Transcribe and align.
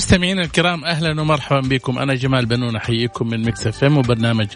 مستمعينا 0.00 0.42
الكرام 0.42 0.84
أهلا 0.84 1.20
ومرحبا 1.20 1.60
بكم. 1.60 1.98
أنا 1.98 2.14
جمال 2.14 2.46
بنون 2.46 2.76
أحييكم 2.76 3.28
من 3.28 3.44
Mix 3.44 3.66
FM 3.66 3.98
وبرنامج 3.98 4.46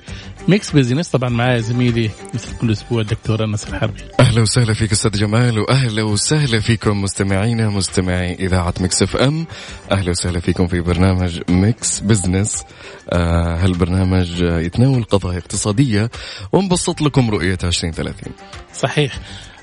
Mix 0.48 0.70
Business 0.70 1.08
طبعا 1.08 1.28
معايا 1.28 1.60
زميلي 1.60 2.10
مثل 2.34 2.56
كل 2.56 2.72
أسبوع 2.72 3.00
الدكتور 3.00 3.44
أنس 3.44 3.68
الحربي. 3.68 4.00
أهلا 4.20 4.42
وسهلا 4.42 4.74
فيك 4.74 4.92
أستاذ 4.92 5.10
جمال 5.10 5.58
واهلا 5.58 6.02
وسهلا 6.02 6.60
فيكم 6.60 7.02
مستمعينا 7.02 7.68
مستمعي 7.68 8.34
إذاعة 8.34 8.74
Mix 8.80 9.02
FM 9.02 9.46
أهلا 9.92 10.10
وسهلا 10.10 10.40
فيكم 10.40 10.66
في 10.66 10.80
برنامج 10.80 11.40
Mix 11.48 12.00
Business 12.00 12.64
آه 13.10 13.56
هالبرنامج 13.56 14.42
يتناول 14.42 15.04
قضايا 15.04 15.38
اقتصادية. 15.38 16.10
ونبسط 16.52 17.02
لكم 17.02 17.30
رؤية 17.30 17.58
2030 17.64 18.32
صحيح. 18.74 19.18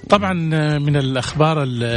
طبعا 0.10 0.34
من 0.80 0.96
الأخبار 0.96 1.64
اللي 1.64 1.88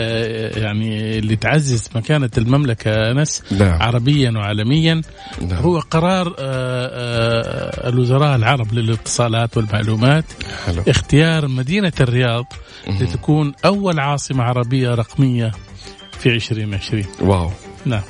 يعني 0.56 1.18
اللي 1.18 1.36
تعزز 1.36 1.88
مكانة 1.94 2.30
المملكة 2.38 3.10
أنس 3.10 3.42
نعم. 3.52 3.82
عربيا 3.82 4.30
وعالميا 4.30 5.02
نعم. 5.40 5.62
هو 5.62 5.78
قرار 5.78 6.28
آه، 6.28 6.32
آه، 6.38 7.88
الوزراء 7.88 8.36
العرب 8.36 8.74
للاتصالات 8.74 9.56
والمعلومات 9.56 10.24
حلو. 10.66 10.82
اختيار 10.88 11.48
مدينة 11.48 11.92
الرياض 12.00 12.52
لتكون 13.00 13.52
أول 13.64 14.00
عاصمة 14.00 14.44
عربية 14.44 14.94
رقمية 14.94 15.52
في 16.18 16.28
2020 16.28 17.04
واو. 17.20 17.50
نعم. 17.86 18.02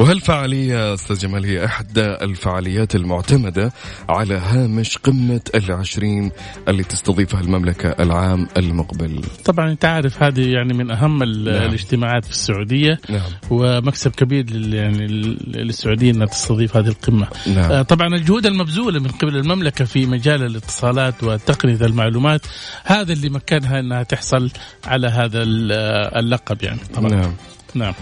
وهالفعالية 0.00 0.94
أستاذ 0.94 1.18
جمال 1.18 1.44
هي 1.44 1.64
إحدى 1.64 2.00
الفعاليات 2.04 2.94
المعتمدة 2.94 3.72
على 4.08 4.34
هامش 4.34 4.98
قمة 4.98 5.40
العشرين 5.54 6.30
اللي 6.68 6.82
تستضيفها 6.84 7.40
المملكة 7.40 7.88
العام 7.88 8.48
المقبل 8.56 9.22
طبعا 9.44 9.70
أنت 9.70 9.84
عارف 9.84 10.22
هذه 10.22 10.48
يعني 10.52 10.74
من 10.74 10.90
ال- 11.22 11.44
نعم. 11.44 11.68
الاجتماعات 11.68 12.24
في 12.24 12.30
السعودية 12.30 13.00
نعم 13.08 13.20
ومكسب 13.50 14.10
كبير 14.10 14.50
لل- 14.50 14.74
يعني 14.74 15.06
لل- 15.06 15.38
للسعوديه 15.46 16.10
إنها 16.10 16.26
تستضيف 16.26 16.76
هذه 16.76 16.88
القمة. 16.88 17.28
نعم 17.46 17.72
آه، 17.72 17.82
طبعا 17.82 18.08
الجهود 18.08 18.46
المبذولة 18.46 19.00
من 19.00 19.08
قبل 19.08 19.36
المملكة 19.36 19.84
في 19.84 20.06
مجال 20.06 20.42
الاتصالات 20.42 21.24
وتقنية 21.24 21.86
المعلومات 21.86 22.40
هذا 22.84 23.12
اللي 23.12 23.28
مكنها 23.28 23.80
إنها 23.80 24.02
تحصل 24.02 24.50
على 24.84 25.08
هذا 25.08 25.42
آه، 25.42 26.18
اللقب 26.18 26.62
يعني 26.62 26.80
طبعا. 26.94 27.10
نعم 27.10 27.32
نعم. 27.74 27.94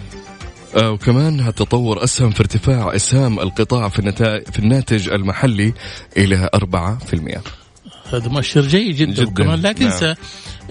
آه، 0.79 0.91
وكمان 0.91 1.41
هتطور 1.41 2.05
أسهم 2.05 2.31
في 2.31 2.41
ارتفاع 2.41 2.97
أسهام 2.97 3.41
القطاع 3.41 3.89
في. 3.89 4.01
في 4.53 4.59
الناتج 4.59 5.09
المحلي 5.09 5.73
إلى 6.17 6.49
4% 6.55 7.43
هذا 8.13 8.29
مؤشر 8.29 8.61
جيد 8.61 8.97
جدا, 8.97 9.13
جداً. 9.13 9.27
وكمان 9.31 9.61
لا 9.61 9.73
تنسى 9.73 10.07
نعم. 10.07 10.15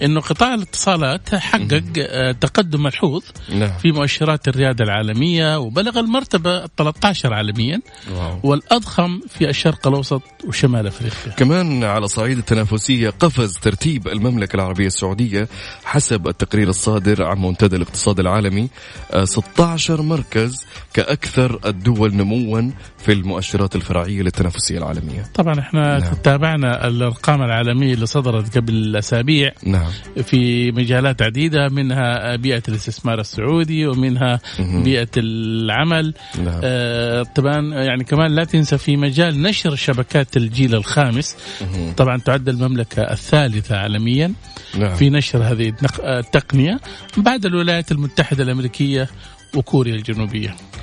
إنه 0.02 0.20
قطاع 0.20 0.54
الاتصالات 0.54 1.34
حقق 1.34 1.82
آه، 1.98 2.32
تقدم 2.32 2.82
ملحوظ 2.82 3.22
نعم 3.54 3.70
في 3.82 3.92
مؤشرات 3.92 4.48
الريادة 4.48 4.84
العالمية 4.84 5.58
وبلغ 5.58 5.98
المرتبة 5.98 6.66
13 6.66 7.34
عالميا 7.34 7.80
واو. 8.14 8.40
والأضخم 8.42 9.20
في 9.28 9.48
الشرق 9.48 9.88
الأوسط 9.88 10.22
وشمال 10.46 10.86
أفريقيا. 10.86 11.32
كمان 11.32 11.84
على 11.84 12.08
صعيد 12.08 12.38
التنافسية 12.38 13.10
قفز 13.10 13.52
ترتيب 13.58 14.08
المملكة 14.08 14.56
العربية 14.56 14.86
السعودية 14.86 15.48
حسب 15.84 16.28
التقرير 16.28 16.68
الصادر 16.68 17.24
عن 17.24 17.38
منتدى 17.38 17.76
الاقتصاد 17.76 18.20
العالمي 18.20 18.68
آه، 19.12 19.24
16 19.24 20.02
مركز 20.02 20.66
كأكثر 20.94 21.60
الدول 21.66 22.14
نموا 22.14 22.70
في 22.98 23.12
المؤشرات 23.12 23.76
الفرعية 23.76 24.22
للتنافسية 24.22 24.78
العالمية 24.78 25.24
طبعا 25.34 25.60
إحنا 25.60 25.98
نعم. 25.98 26.14
تابعنا 26.14 26.88
الأرقام 26.88 27.42
العالمية 27.42 27.94
اللي 27.94 28.06
صدرت 28.06 28.58
قبل 28.58 28.96
أسابيع 28.96 29.52
نعم 29.62 29.87
في 30.22 30.72
مجالات 30.72 31.22
عديدة 31.22 31.68
منها 31.68 32.36
بيئة 32.36 32.62
الاستثمار 32.68 33.20
السعودي 33.20 33.86
ومنها 33.86 34.40
مهم. 34.58 34.82
بيئة 34.82 35.08
العمل. 35.16 36.14
نعم. 36.44 36.60
آه 36.64 37.22
طبعا 37.22 37.74
يعني 37.74 38.04
كمان 38.04 38.34
لا 38.34 38.44
تنسى 38.44 38.78
في 38.78 38.96
مجال 38.96 39.42
نشر 39.42 39.74
شبكات 39.74 40.36
الجيل 40.36 40.74
الخامس 40.74 41.36
مهم. 41.60 41.92
طبعا 41.92 42.18
تعد 42.18 42.48
المملكة 42.48 43.02
الثالثة 43.02 43.76
عالميا 43.76 44.32
نعم. 44.78 44.94
في 44.96 45.10
نشر 45.10 45.42
هذه 45.42 45.72
آه، 46.02 46.18
التقنية 46.18 46.80
بعد 47.16 47.46
الولايات 47.46 47.92
المتحدة 47.92 48.42
الأمريكية 48.44 49.08
وكوريا 49.54 49.94
الجنوبية. 49.94 50.48
آه، 50.48 50.77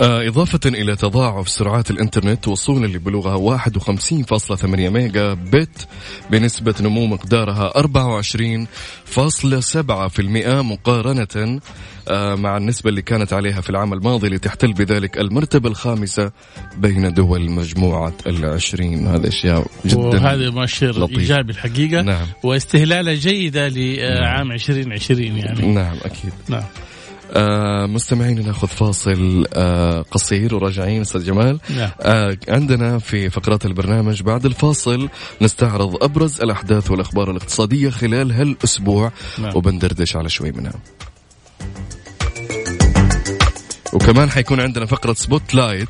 إضافة 0.00 0.60
إلى 0.66 0.96
تضاعف 0.96 1.48
سرعات 1.48 1.90
الإنترنت 1.90 2.48
وصولا 2.48 2.86
لبلوغها 2.86 3.58
51.8 3.58 4.64
ميجا 4.64 5.34
بت 5.34 5.88
بنسبة 6.30 6.74
نمو 6.80 7.06
مقدارها 7.06 7.72
24.7% 7.76 7.80
مقارنة 10.46 11.60
آه، 12.08 12.34
مع 12.34 12.56
النسبة 12.56 12.90
اللي 12.90 13.02
كانت 13.02 13.32
عليها 13.32 13.60
في 13.60 13.70
العام 13.70 13.92
الماضي 13.92 14.28
لتحتل 14.28 14.72
بذلك 14.72 15.18
المرتبة 15.18 15.68
الخامسة 15.68 16.32
بين 16.76 17.14
دول 17.14 17.50
مجموعة 17.50 18.14
العشرين. 18.26 19.06
هذا 19.06 19.28
أشياء 19.28 19.66
جدا 19.86 19.98
وهذا 19.98 20.50
مؤشر 20.50 20.90
لطيف. 20.90 21.18
إيجابي 21.18 21.52
الحقيقة. 21.52 22.02
نعم. 22.02 22.26
واستهلالة 22.42 23.14
جيدة 23.14 23.68
لعام 23.68 24.52
2020 24.52 25.36
يعني. 25.36 25.74
نعم 25.74 25.96
أكيد. 26.04 26.32
نعم. 26.48 26.64
آه 27.32 27.86
مستمعين 27.86 28.46
ناخذ 28.46 28.68
فاصل 28.68 29.46
آه 29.54 30.02
قصير 30.02 30.54
وراجعين 30.54 31.00
أستاذ 31.00 31.24
جمال. 31.24 31.60
نعم. 31.76 31.90
آه 32.00 32.36
عندنا 32.48 32.98
في 32.98 33.30
فقرات 33.30 33.66
البرنامج 33.66 34.22
بعد 34.22 34.46
الفاصل 34.46 35.08
نستعرض 35.42 36.04
أبرز 36.04 36.40
الأحداث 36.40 36.90
والأخبار 36.90 37.30
الاقتصادية 37.30 37.90
خلال 37.90 38.32
هالأسبوع. 38.32 39.12
نعم. 39.38 39.56
وبندردش 39.56 40.16
على 40.16 40.28
شوي 40.28 40.52
منها. 40.52 40.74
وكمان 43.92 44.30
حيكون 44.30 44.60
عندنا 44.60 44.86
فقرة 44.86 45.12
spotlight 45.12 45.88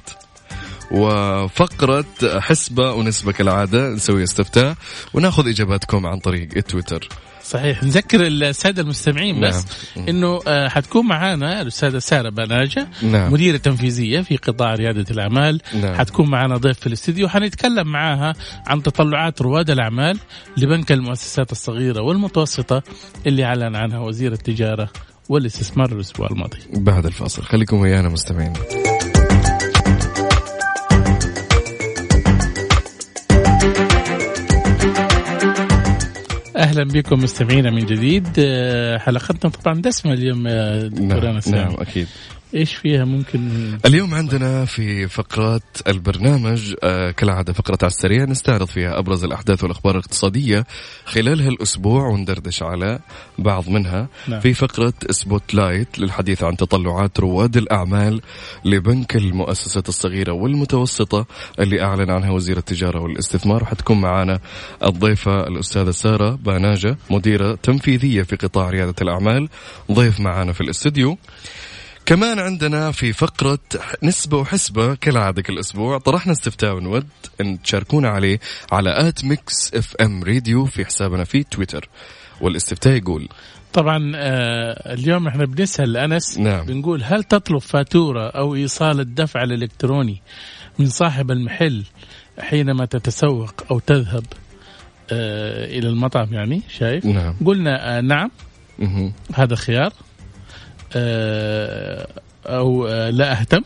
وفقرة 0.90 2.04
حسبة 2.22 2.92
ونسبة 2.92 3.32
كالعادة 3.32 3.88
نسوي 3.88 4.22
استفتاء 4.22 4.74
وناخذ 5.14 5.48
إجاباتكم 5.48 6.06
عن 6.06 6.18
طريق 6.18 6.48
التويتر 6.56 7.08
صحيح. 7.48 7.82
نذكر 7.82 8.26
السادة 8.26 8.82
المستمعين 8.82 9.40
بس 9.40 9.64
نعم. 9.96 10.08
إنه 10.08 10.40
آه، 10.46 10.68
حتكون 10.68 11.06
معانا 11.06 11.62
الأستاذة 11.62 11.98
سارة 11.98 12.28
بناجة 12.28 12.88
نعم. 13.02 13.32
مديرة 13.32 13.56
تنفيذية 13.56 14.20
في 14.20 14.36
قطاع 14.36 14.74
ريادة 14.74 15.04
الأعمال. 15.10 15.60
نعم. 15.82 15.94
حتكون 15.94 16.30
معنا 16.30 16.56
ضيف 16.56 16.78
في 16.78 16.86
الاستديو. 16.86 17.28
حنتكلم 17.28 17.88
معاها 17.88 18.34
عن 18.66 18.82
تطلعات 18.82 19.42
رواد 19.42 19.70
الأعمال 19.70 20.18
لبنك 20.56 20.92
المؤسسات 20.92 21.52
الصغيرة 21.52 22.02
والمتوسطة 22.02 22.82
اللي 23.26 23.44
أعلن 23.44 23.76
عنها 23.76 23.98
وزير 23.98 24.32
التجارة 24.32 24.88
والاستثمار 25.28 25.92
الأسبوع 25.92 26.28
الماضي. 26.30 26.58
بعد 26.72 27.06
الفاصل. 27.06 27.42
خليكم 27.42 27.76
ويانا 27.76 28.08
مستمعين. 28.08 28.52
أهلا 36.56 36.84
بكم 36.84 37.22
مستمعينا 37.22 37.70
من 37.70 37.86
جديد. 37.86 38.28
آه، 38.38 38.98
حلقتنا 38.98 39.50
طبعا 39.50 39.80
دسمة 39.80 40.12
اليوم 40.12 40.46
يا 40.46 40.88
دكتور 40.88 41.24
نعم, 41.24 41.40
نعم 41.46 41.74
أكيد. 41.78 42.06
إيش 42.54 42.74
فيها 42.74 43.04
ممكن؟ 43.04 43.50
اليوم 43.86 44.14
عندنا 44.14 44.64
في 44.64 45.08
فقرات 45.08 45.62
البرنامج 45.88 46.74
آه 46.82 47.10
كالعادة 47.10 47.52
فقرة 47.52 47.78
على 47.82 47.90
السريع 47.90 48.24
نستعرض 48.24 48.66
فيها 48.66 48.98
أبرز 48.98 49.24
الأحداث 49.24 49.62
والأخبار 49.62 49.94
الاقتصادية 49.94 50.66
خلال 51.04 51.40
هالأسبوع 51.40 52.08
وندردش 52.08 52.62
على 52.62 52.98
بعض 53.38 53.68
منها. 53.68 54.08
نعم. 54.28 54.40
في 54.40 54.54
فقرة 54.54 54.92
spotlight 55.10 55.98
للحديث 55.98 56.42
عن 56.42 56.56
تطلعات 56.56 57.20
رواد 57.20 57.56
الأعمال 57.56 58.20
لبنك 58.64 59.16
المؤسسات 59.16 59.88
الصغيرة 59.88 60.32
والمتوسطة 60.32 61.26
اللي 61.60 61.82
أعلن 61.82 62.10
عنها 62.10 62.30
وزير 62.30 62.56
التجارة 62.56 63.00
والاستثمار. 63.00 63.62
وحتكون 63.62 64.00
معنا 64.00 64.40
الضيفة 64.84 65.46
الأستاذة 65.46 65.90
سارة 65.90 66.30
باناجة 66.30 66.96
مديرة 67.10 67.58
تنفيذية 67.62 68.22
في 68.22 68.36
قطاع 68.36 68.70
ريادة 68.70 68.94
الأعمال. 69.02 69.48
ضيف 69.92 70.20
معنا 70.20 70.52
في 70.52 70.60
الاستديو 70.60 71.18
كمان 72.06 72.38
عندنا 72.38 72.92
في 72.92 73.12
فقرة 73.12 73.58
نسبة 74.02 74.36
وحسبة 74.36 74.94
كالعادة 74.94 75.42
كل 75.42 75.58
أسبوع 75.58 75.98
طرحنا 75.98 76.32
استفتاء 76.32 76.74
ونود 76.74 77.06
أن 77.40 77.62
تشاركونا 77.62 78.08
عليه 78.08 78.40
على 78.72 79.08
at 79.08 79.24
Mix 79.24 79.74
FM 79.74 80.24
Radio 80.24 80.64
في 80.64 80.84
حسابنا 80.84 81.24
في 81.24 81.42
تويتر. 81.42 81.88
والاستفتاء 82.40 82.96
يقول 82.96 83.28
طبعا 83.72 84.12
آه، 84.14 84.94
اليوم 84.94 85.26
إحنا 85.28 85.44
بنسأل 85.44 85.96
أنس 85.96 86.38
نعم. 86.38 86.66
بنقول 86.66 87.02
هل 87.04 87.24
تطلب 87.24 87.58
فاتورة 87.58 88.28
أو 88.28 88.54
إيصال 88.54 89.00
الدفع 89.00 89.42
الإلكتروني 89.42 90.22
من 90.78 90.86
صاحب 90.86 91.30
المحل 91.30 91.84
حينما 92.38 92.84
تتسوق 92.84 93.54
أو 93.70 93.78
تذهب 93.78 94.24
آه 95.10 95.64
إلى 95.78 95.88
المطعم 95.88 96.34
يعني 96.34 96.62
شايف؟ 96.68 97.04
نعم. 97.04 97.34
قلنا 97.46 97.98
آه 97.98 98.00
نعم. 98.00 98.30
مهم. 98.78 99.12
هذا 99.34 99.56
خيار. 99.56 99.92
أو 102.46 102.86
آه 102.86 103.10
لا 103.10 103.40
أهتم. 103.40 103.62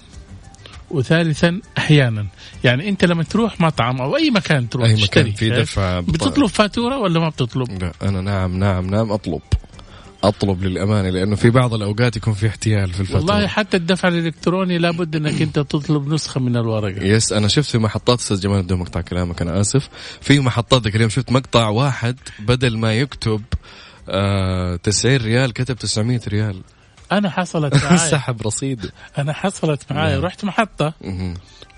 وثالثا 0.91 1.61
أحيانا. 1.79 2.27
يعني 2.65 2.89
أنت 2.89 3.05
لما 3.05 3.23
تروح 3.23 3.61
مطعم 3.61 4.01
أو 4.01 4.17
أي 4.17 4.31
مكان 4.31 4.69
تروح 4.69 4.87
أي 4.89 4.95
تشتري 4.95 5.23
مكان 5.23 5.35
في؟ 5.35 5.51
دفع 5.51 6.01
بتطلب 6.01 6.47
فاتورة 6.47 6.99
ولا 6.99 7.21
ما 7.21 7.29
بتطلب؟ 7.29 7.83
لا 7.83 7.93
أنا 8.03 8.21
نعم 8.21 8.59
نعم 8.59 8.87
نعم 8.87 9.13
أطلب. 9.13 9.41
أطلب 10.25 10.65
للأمانة 10.65 11.11
لأنه 11.11 11.37
في 11.37 11.51
بعض 11.51 11.75
الأوقات 11.75 12.17
يكون 12.17 12.35
في 12.35 12.47
احتيال 12.47 12.93
في 12.93 13.01
الفاتورة. 13.01 13.33
والله 13.35 13.47
حتى 13.47 13.77
الدفع 13.77 14.09
الإلكتروني 14.09 14.79
لابد 14.79 15.17
أنك 15.17 15.43
أنت 15.43 15.55
تطلب 15.59 16.09
نسخة 16.09 16.41
من 16.41 16.57
الورقة. 16.57 17.05
Yes 17.05 17.33
أنا 17.33 17.49
شفت 17.49 17.71
في 17.71 17.79
محطات 17.79 18.19
أستاذ 18.19 18.41
جمال 18.41 18.63
بدون 18.63 18.79
مقطع 18.79 19.01
كلامك 19.01 19.43
أنا 19.43 19.61
آسف. 19.61 19.89
في 20.21 20.41
محطات 20.41 20.83
ذاك 20.83 20.97
اليوم 20.97 21.11
شفت 21.11 21.33
مقطع 21.33 21.69
واحد 21.69 22.17
بدل 22.39 22.79
ما 22.79 22.95
يكتب 22.95 23.43
آه 24.09 24.77
90 24.77 25.17
ريال 25.17 25.53
كتب 25.53 25.77
900 25.77 26.21
ريال. 26.29 26.61
أنا 27.13 27.31
حصلت 27.31 27.75
معي 27.85 27.99
سحب 27.99 28.43
رصيد. 28.43 28.91
أنا 29.19 29.33
حصلت 29.33 29.93
معي 29.93 30.13
نعم. 30.13 30.25
رحت 30.25 30.45
محطة. 30.45 30.95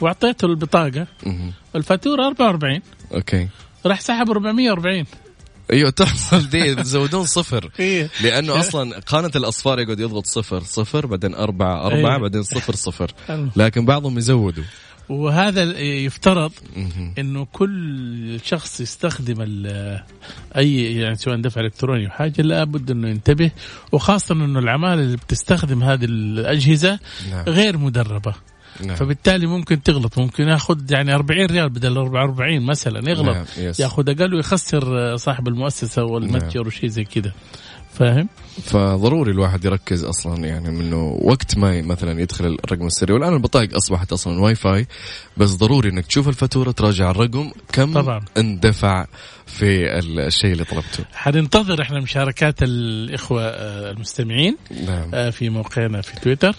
واعطيته 0.01 0.47
البطاقة. 0.47 1.07
الفاتورة 1.77 2.27
44 2.27 2.81
okay. 3.15 3.49
راح 3.87 4.01
سحب 4.01 4.31
440 4.31 5.05
أيوه 5.73 5.91
تحصل 5.91 6.49
دي 6.51 6.75
بتزودون 6.75 7.25
صفر. 7.25 7.71
إيه. 7.81 8.09
لأنه 8.23 8.61
أصلا 8.61 9.01
قانه 9.01 9.31
الأصفار 9.37 9.81
يقعد 9.81 10.01
يضغط 10.01 10.27
صفر 10.27 10.61
صفر 10.63 11.07
بعدين 11.07 11.35
أربعة 11.35 11.87
أربعة 11.87 12.15
إيه. 12.17 12.21
بعدين 12.23 12.43
صفر 12.43 12.75
صفر. 12.75 13.13
لكن 13.57 13.85
بعضهم 13.85 14.19
يزودوا. 14.19 14.65
وهذا 15.09 15.63
يفترض. 15.81 16.53
إنه 17.19 17.47
كل 17.53 18.41
شخص 18.45 18.81
يستخدم 18.81 19.37
أي 20.57 20.97
يعني 20.97 21.15
سواء 21.15 21.41
دفع 21.41 21.61
إلكتروني 21.61 22.07
أو 22.07 22.11
حاجة 22.11 22.43
لابد 22.43 22.91
إنه 22.91 23.09
ينتبه 23.09 23.51
وخاصة 23.93 24.35
إنه 24.35 24.59
العمالة 24.59 25.03
اللي 25.03 25.17
بتستخدم 25.17 25.83
هذه 25.83 26.05
الأجهزة 26.05 26.99
نعم. 27.31 27.45
غير 27.49 27.79
مدربة. 27.79 28.35
نعم. 28.81 28.97
فبالتالي 28.97 29.47
ممكن 29.47 29.83
تغلط 29.83 30.19
ممكن 30.19 30.49
ياخذ 30.49 30.93
يعني 30.93 31.15
40 31.15 31.47
ريال 31.47 31.69
بدل 31.69 31.97
44 31.97 32.61
مثلا 32.61 33.11
يغلط. 33.11 33.37
نعم. 33.37 33.73
ياخذ 33.79 34.09
أقل 34.11 34.35
ويخسر 34.35 35.17
صاحب 35.17 35.49
المؤسسة 35.49 36.05
والمتجر 36.05 36.67
وشيء 36.67 36.89
زي 36.89 37.05
كذا. 37.05 37.33
فاهم؟ 37.93 38.29
فضروري 38.65 39.33
الواحد 39.33 39.65
يركز 39.65 40.05
أصلا 40.05 40.47
يعني 40.47 40.71
منه 40.71 41.19
وقت 41.23 41.59
ما 41.59 41.83
مثلا 41.83 42.21
يدخل 42.21 42.59
الرقم 42.65 42.87
السري 42.87 43.13
والآن 43.13 43.33
البطايق 43.35 43.77
أصبحت 43.77 44.13
أصلا 44.13 44.41
واي 44.41 44.55
فاي 44.55 44.87
بس 45.37 45.51
ضروري 45.51 45.89
إنك 45.89 46.07
تشوف 46.07 46.29
الفاتورة 46.29 46.71
تراجع 46.71 47.11
الرقم 47.11 47.51
كم 47.73 47.93
طبعاً. 47.93 48.25
اندفع 48.39 49.07
في 49.47 49.99
الشيء 49.99 50.53
اللي 50.53 50.65
طلبته. 50.65 51.05
حننتظر 51.15 51.83
إحنا 51.83 52.01
مشاركات 52.01 52.63
الإخوة 52.63 53.43
آه، 53.43 53.91
المستمعين 53.91 54.57
نعم. 54.87 55.11
آه، 55.15 55.31
في 55.31 55.49
موقعنا 55.49 56.01
في 56.01 56.21
تويتر 56.21 56.55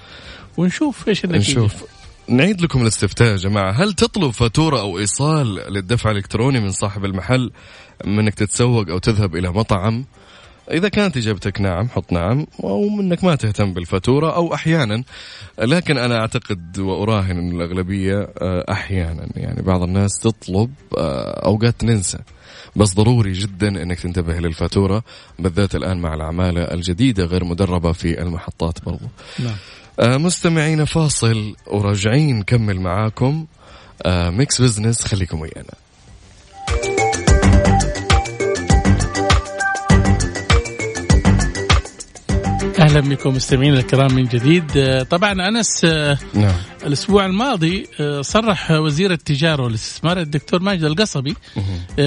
ونشوف 0.57 1.07
إيش 1.07 1.25
النتيجة. 1.25 1.51
نشوف. 1.51 1.83
نعيد 2.27 2.61
لكم 2.61 2.81
الاستفتاء 2.81 3.27
يا 3.27 3.35
جماعة. 3.35 3.71
هل 3.71 3.93
تطلب 3.93 4.31
فاتورة 4.31 4.79
أو 4.79 4.99
إيصال 4.99 5.55
للدفع 5.73 6.11
الإلكتروني 6.11 6.59
من 6.59 6.71
صاحب 6.71 7.05
المحل 7.05 7.51
منك 8.05 8.33
تتسوق 8.33 8.89
أو 8.89 8.97
تذهب 8.97 9.35
إلى 9.35 9.49
مطعم؟ 9.49 10.05
إذا 10.71 10.89
كانت 10.89 11.17
إجابتك 11.17 11.61
نعم 11.61 11.89
حط 11.89 12.11
نعم 12.11 12.45
أو 12.63 12.89
منك 12.89 13.23
ما 13.23 13.35
تهتم 13.35 13.73
بالفاتورة 13.73 14.35
أو 14.35 14.53
أحيانا. 14.53 15.03
لكن 15.59 15.97
أنا 15.97 16.19
أعتقد 16.19 16.79
وأراهن 16.79 17.37
أن 17.37 17.51
الأغلبية 17.51 18.29
آه، 18.41 18.65
أحيانا. 18.71 19.27
يعني 19.35 19.61
بعض 19.61 19.83
الناس 19.83 20.19
تطلب 20.19 20.73
آه، 20.97 21.45
أوقات 21.45 21.83
ننسى 21.83 22.17
بس 22.75 22.93
ضروري 22.93 23.31
جدا 23.31 23.67
إنك 23.67 23.99
تنتبه 23.99 24.39
للفاتورة 24.39 25.03
بالذات 25.39 25.75
الآن 25.75 25.97
مع 25.97 26.13
العماله 26.13 26.63
الجديدة 26.63 27.25
غير 27.25 27.43
مدربة 27.43 27.91
في 27.91 28.21
المحطات 28.21 28.85
برضو. 28.85 29.05
نعم. 29.39 29.55
آه، 29.99 30.17
مستمعينا 30.17 30.85
فاصل 30.85 31.55
وراجعين 31.67 32.39
نكمل 32.39 32.81
معاكم. 32.81 33.45
Mix 34.07 34.61
Business 34.61 35.05
خليكم 35.05 35.41
ويانا. 35.41 35.82
أهلا 42.93 43.09
بكم 43.09 43.35
مستمعينا 43.35 43.79
الكرام 43.79 44.13
من 44.13 44.23
جديد. 44.23 44.77
آه، 44.77 45.03
طبعا 45.03 45.47
أنس 45.47 45.85
آه، 45.85 46.17
نعم. 46.33 46.55
الأسبوع 46.85 47.25
الماضي 47.25 47.87
آه، 47.99 48.21
صرح 48.21 48.71
وزير 48.71 49.11
التجارة 49.11 49.63
والاستثمار 49.63 50.19
الدكتور 50.19 50.61
ماجد 50.61 50.83
القصبي 50.83 51.35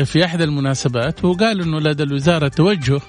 في 0.05 0.25
احدى 0.25 0.45
المناسبات 0.45 1.25
وقال 1.25 1.61
إنه 1.61 1.81
لدى 1.81 2.03
الوزارة 2.03 2.49
توجه 2.49 3.01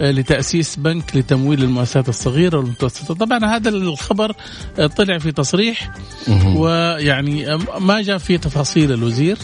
لتأسيس 0.00 0.76
بنك 0.76 1.16
لتمويل 1.16 1.62
المؤسسات 1.62 2.08
الصغيرة 2.08 2.58
والمتوسطة. 2.58 3.14
طبعا 3.14 3.56
هذا 3.56 3.68
الخبر 3.68 4.32
طلع 4.96 5.18
في 5.18 5.32
تصريح 5.32 5.90
ويعني 6.56 7.56
ما 7.80 8.02
جاء 8.02 8.18
في 8.18 8.38
تفاصيل 8.38 8.92
الوزير 8.92 9.38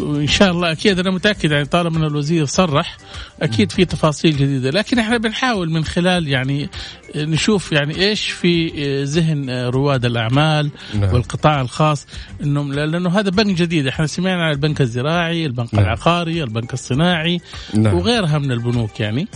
وإن 0.00 0.26
شاء 0.26 0.50
الله 0.50 0.72
أكيد 0.72 0.98
أنا 0.98 1.10
متأكد 1.10 1.50
يعني 1.50 1.64
طالما 1.64 1.98
إن 1.98 2.04
الوزير 2.04 2.44
صرح 2.44 2.96
أكيد 3.42 3.72
في 3.72 3.84
تفاصيل 3.84 4.36
جديدة 4.36 4.70
لكن 4.70 4.98
إحنا 4.98 5.16
بنحاول 5.16 5.70
من 5.70 5.84
خلال 5.84 6.28
يعني 6.28 6.68
نشوف 7.16 7.72
يعني 7.72 7.96
إيش 7.96 8.30
في 8.30 8.68
ذهن 9.04 9.50
رواد 9.50 10.04
الأعمال 10.04 10.70
نعم. 10.94 11.14
والقطاع 11.14 11.60
الخاص 11.60 12.06
انهم 12.42 12.72
لأنه 12.72 13.18
هذا 13.18 13.30
بنك 13.30 13.56
جديد 13.56 13.86
إحنا 13.86 14.06
سمعنا 14.06 14.44
عن 14.44 14.52
البنك 14.52 14.80
الزراعي 14.80 15.46
البنك 15.46 15.74
نعم. 15.74 15.84
العقاري 15.84 16.42
البنك 16.42 16.72
الصناعي 16.72 17.40
نعم 17.74 17.94
وغيرها 17.94 18.38
من 18.38 18.52
البنوك 18.52 19.00
يعني. 19.00 19.28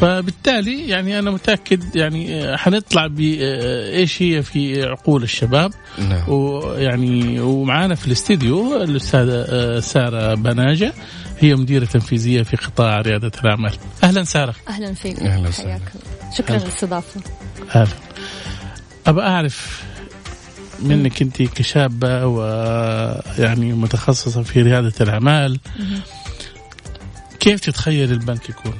فبالتالي 0.00 0.88
يعني 0.88 1.18
أنا 1.18 1.30
متأكد 1.30 1.96
يعني 1.96 2.56
حنطلع 2.56 3.06
بايش 3.06 4.22
هي 4.22 4.42
في 4.42 4.82
عقول 4.82 5.22
الشباب 5.22 5.72
نعم 5.98 6.28
ويعني 6.28 7.40
ومعانا 7.40 7.94
في 7.94 8.06
الاستديو 8.06 8.82
الأستاذة 8.82 9.80
سارة 9.80 10.34
بناجة 10.34 10.92
هي 11.40 11.54
مديرة 11.54 11.84
تنفيذية 11.84 12.42
في 12.42 12.56
قطاع 12.56 13.00
ريادة 13.00 13.32
الأعمال. 13.44 13.72
أهلا 14.04 14.24
سارة. 14.24 14.54
أهلا 14.68 14.94
فيك. 14.94 15.20
أهلا. 15.20 15.52
حياك 15.52 15.92
شكرا 16.38 16.56
هلا. 16.56 16.62
للاستضافه 16.62 17.20
أهلا. 17.74 17.88
ابى 19.06 19.20
أعرف 19.20 19.82
منك 20.82 21.22
أنت 21.22 21.42
كشابة 21.42 22.26
ويعني 22.26 23.72
متخصصة 23.72 24.42
في 24.42 24.62
ريادة 24.62 24.92
الأعمال. 25.00 25.60
كيف 27.40 27.60
تتخيل 27.60 28.12
البنك 28.12 28.48
يكون؟ 28.48 28.74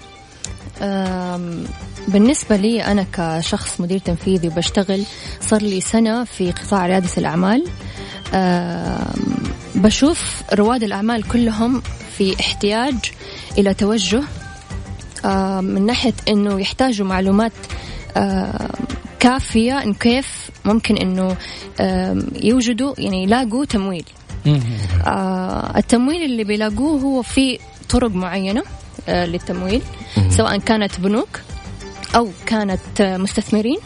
أم، 0.83 1.65
بالنسبة 2.09 2.57
لي 2.57 2.85
أنا 2.85 3.07
كشخص 3.13 3.81
مدير 3.81 3.99
تنفيذي 3.99 4.49
وبشتغل 4.49 5.05
صار 5.41 5.63
لي 5.63 5.81
سنة 5.81 6.25
في 6.25 6.53
قطاع 6.53 6.87
ريادة 6.87 7.11
الأعمال. 7.19 7.65
بشوف 9.75 10.43
رواد 10.55 10.83
الأعمال 10.83 11.29
كلهم 11.29 11.83
في 12.21 12.41
احتياج 12.41 12.95
إلى 13.59 13.75
توجه 13.75 14.23
أم، 15.25 15.65
من 15.65 15.87
ناحية 15.87 16.13
أنه 16.29 16.61
يحتاجوا 16.61 17.07
معلومات 17.07 17.53
أم، 18.17 18.53
كافية 19.21 19.83
إن 19.83 19.95
كيف 19.95 20.51
ممكن 20.65 20.97
أنه 20.97 21.37
أم، 21.81 22.27
يوجدوا 22.43 22.95
يعني 22.99 23.23
يلاقوا 23.23 23.65
تمويل. 23.65 24.05
آه 25.07 25.79
التمويل 25.79 26.23
اللي 26.23 26.45
بيلاقوه 26.45 27.01
هو 27.01 27.23
في 27.23 27.59
طرق 27.89 28.11
معينة 28.11 28.63
آه 29.09 29.27
للتمويل 29.27 29.83
سواء 30.31 30.59
كانت 30.59 31.01
بنوك 31.01 31.29
أو 32.17 32.29
كانت 32.47 33.01
آه 33.01 33.17
مستثمرين. 33.17 33.79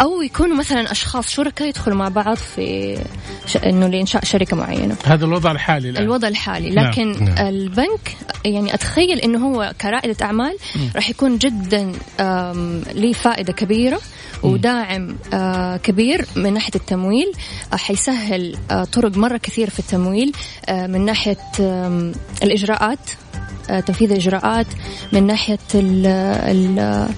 أو 0.00 0.22
يكونوا 0.22 0.56
مثلا 0.56 0.92
أشخاص 0.92 1.30
شركاء 1.30 1.68
يدخلوا 1.68 1.96
مع 1.96 2.08
بعض 2.08 2.36
في 2.36 2.98
ش... 3.46 3.56
إنه 3.56 3.86
لإنشاء 3.86 4.24
شركة 4.24 4.56
معينة. 4.56 4.96
هذا 5.04 5.24
الوضع 5.24 5.50
الحالي 5.50 5.90
الآن. 5.90 6.02
الوضع 6.04 6.28
الحالي. 6.28 6.70
نعم. 6.70 6.86
لكن 6.90 7.24
نعم. 7.24 7.46
البنك 7.46 8.16
يعني 8.44 8.74
أتخيل 8.74 9.18
إنه 9.18 9.48
هو 9.48 9.72
كرائدة 9.80 10.26
أعمال 10.26 10.56
راح 10.96 11.10
يكون 11.10 11.38
جدا 11.38 11.92
آم، 12.20 12.82
ليه 12.94 13.12
فائدة 13.12 13.52
كبيرة 13.52 14.00
وداعم 14.42 15.16
آه، 15.34 15.76
كبير 15.76 16.26
من 16.36 16.52
ناحية 16.52 16.74
التمويل. 16.74 17.32
آه، 17.72 17.76
حيسهل 17.76 18.56
آه، 18.70 18.84
طرق 18.84 19.16
مرة 19.16 19.36
كثير 19.36 19.70
في 19.70 19.78
التمويل 19.78 20.32
من 20.70 21.06
الإجراءات. 22.42 22.98
آه، 23.10 23.25
تنفيذ 23.66 24.10
الإجراءات 24.10 24.66
من 25.12 25.26
ناحية 25.26 25.58
ال 25.74 26.06
ال 26.06 27.08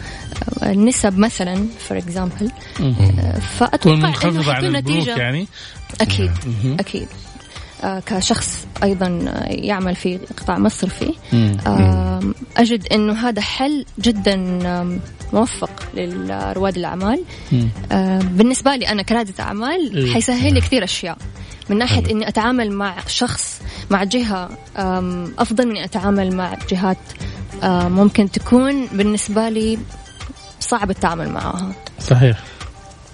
النسب 0.62 1.19
مثلا 1.19 1.67
for 1.78 1.99
example 1.99 2.50
تكون 2.76 3.40
فأتوقع 3.40 4.28
إنه 4.28 4.59
البنوك 4.59 4.76
نتيجه 4.76 5.17
يعني؟ 5.17 5.49
أكيد 6.00 6.31
مهم. 6.47 6.76
أكيد. 6.81 7.09
آه، 7.85 8.02
كشخص 8.07 8.67
أيضا 8.83 9.07
آه، 9.28 9.45
يعمل 9.49 9.95
في 9.97 10.19
قطاع 10.37 10.59
مصرفي 10.59 11.12
مم. 11.33 11.57
آم، 11.67 12.35
أجد 12.57 12.93
إنه 12.93 13.28
هذا 13.28 13.40
حل 13.40 13.85
جدا 14.00 14.37
موفق 15.33 15.71
لرواد 15.95 16.76
الأعمال. 16.76 17.25
مم. 17.52 17.69
آه، 17.93 18.19
بالنسبة 18.19 18.76
لي 18.76 18.88
أنا 18.88 19.02
كرائده 19.02 19.45
أعمال 19.45 19.97
إيه. 19.97 20.12
حيسهل 20.12 20.55
لي 20.55 20.61
كثير 20.61 20.85
أشياء. 20.85 21.19
من 21.70 21.78
ناحية 21.78 22.02
حلو. 22.02 22.10
إني 22.10 22.28
أتعامل 22.28 22.70
مع 22.72 22.94
شخص 23.06 23.60
مع 23.90 24.04
جهة 24.04 24.48
أفضل 25.38 25.64
من 25.64 25.70
إني 25.70 25.84
أتعامل 25.84 26.37
مع 26.37 26.54
جهات 26.70 26.98
أم، 27.62 27.92
ممكن 27.92 28.30
تكون 28.30 28.87
بالنسبة 28.87 29.48
لي 29.48 29.78
صعب 30.60 30.90
التعامل 30.90 31.28
معها 31.28 31.72
صحيح 32.00 32.38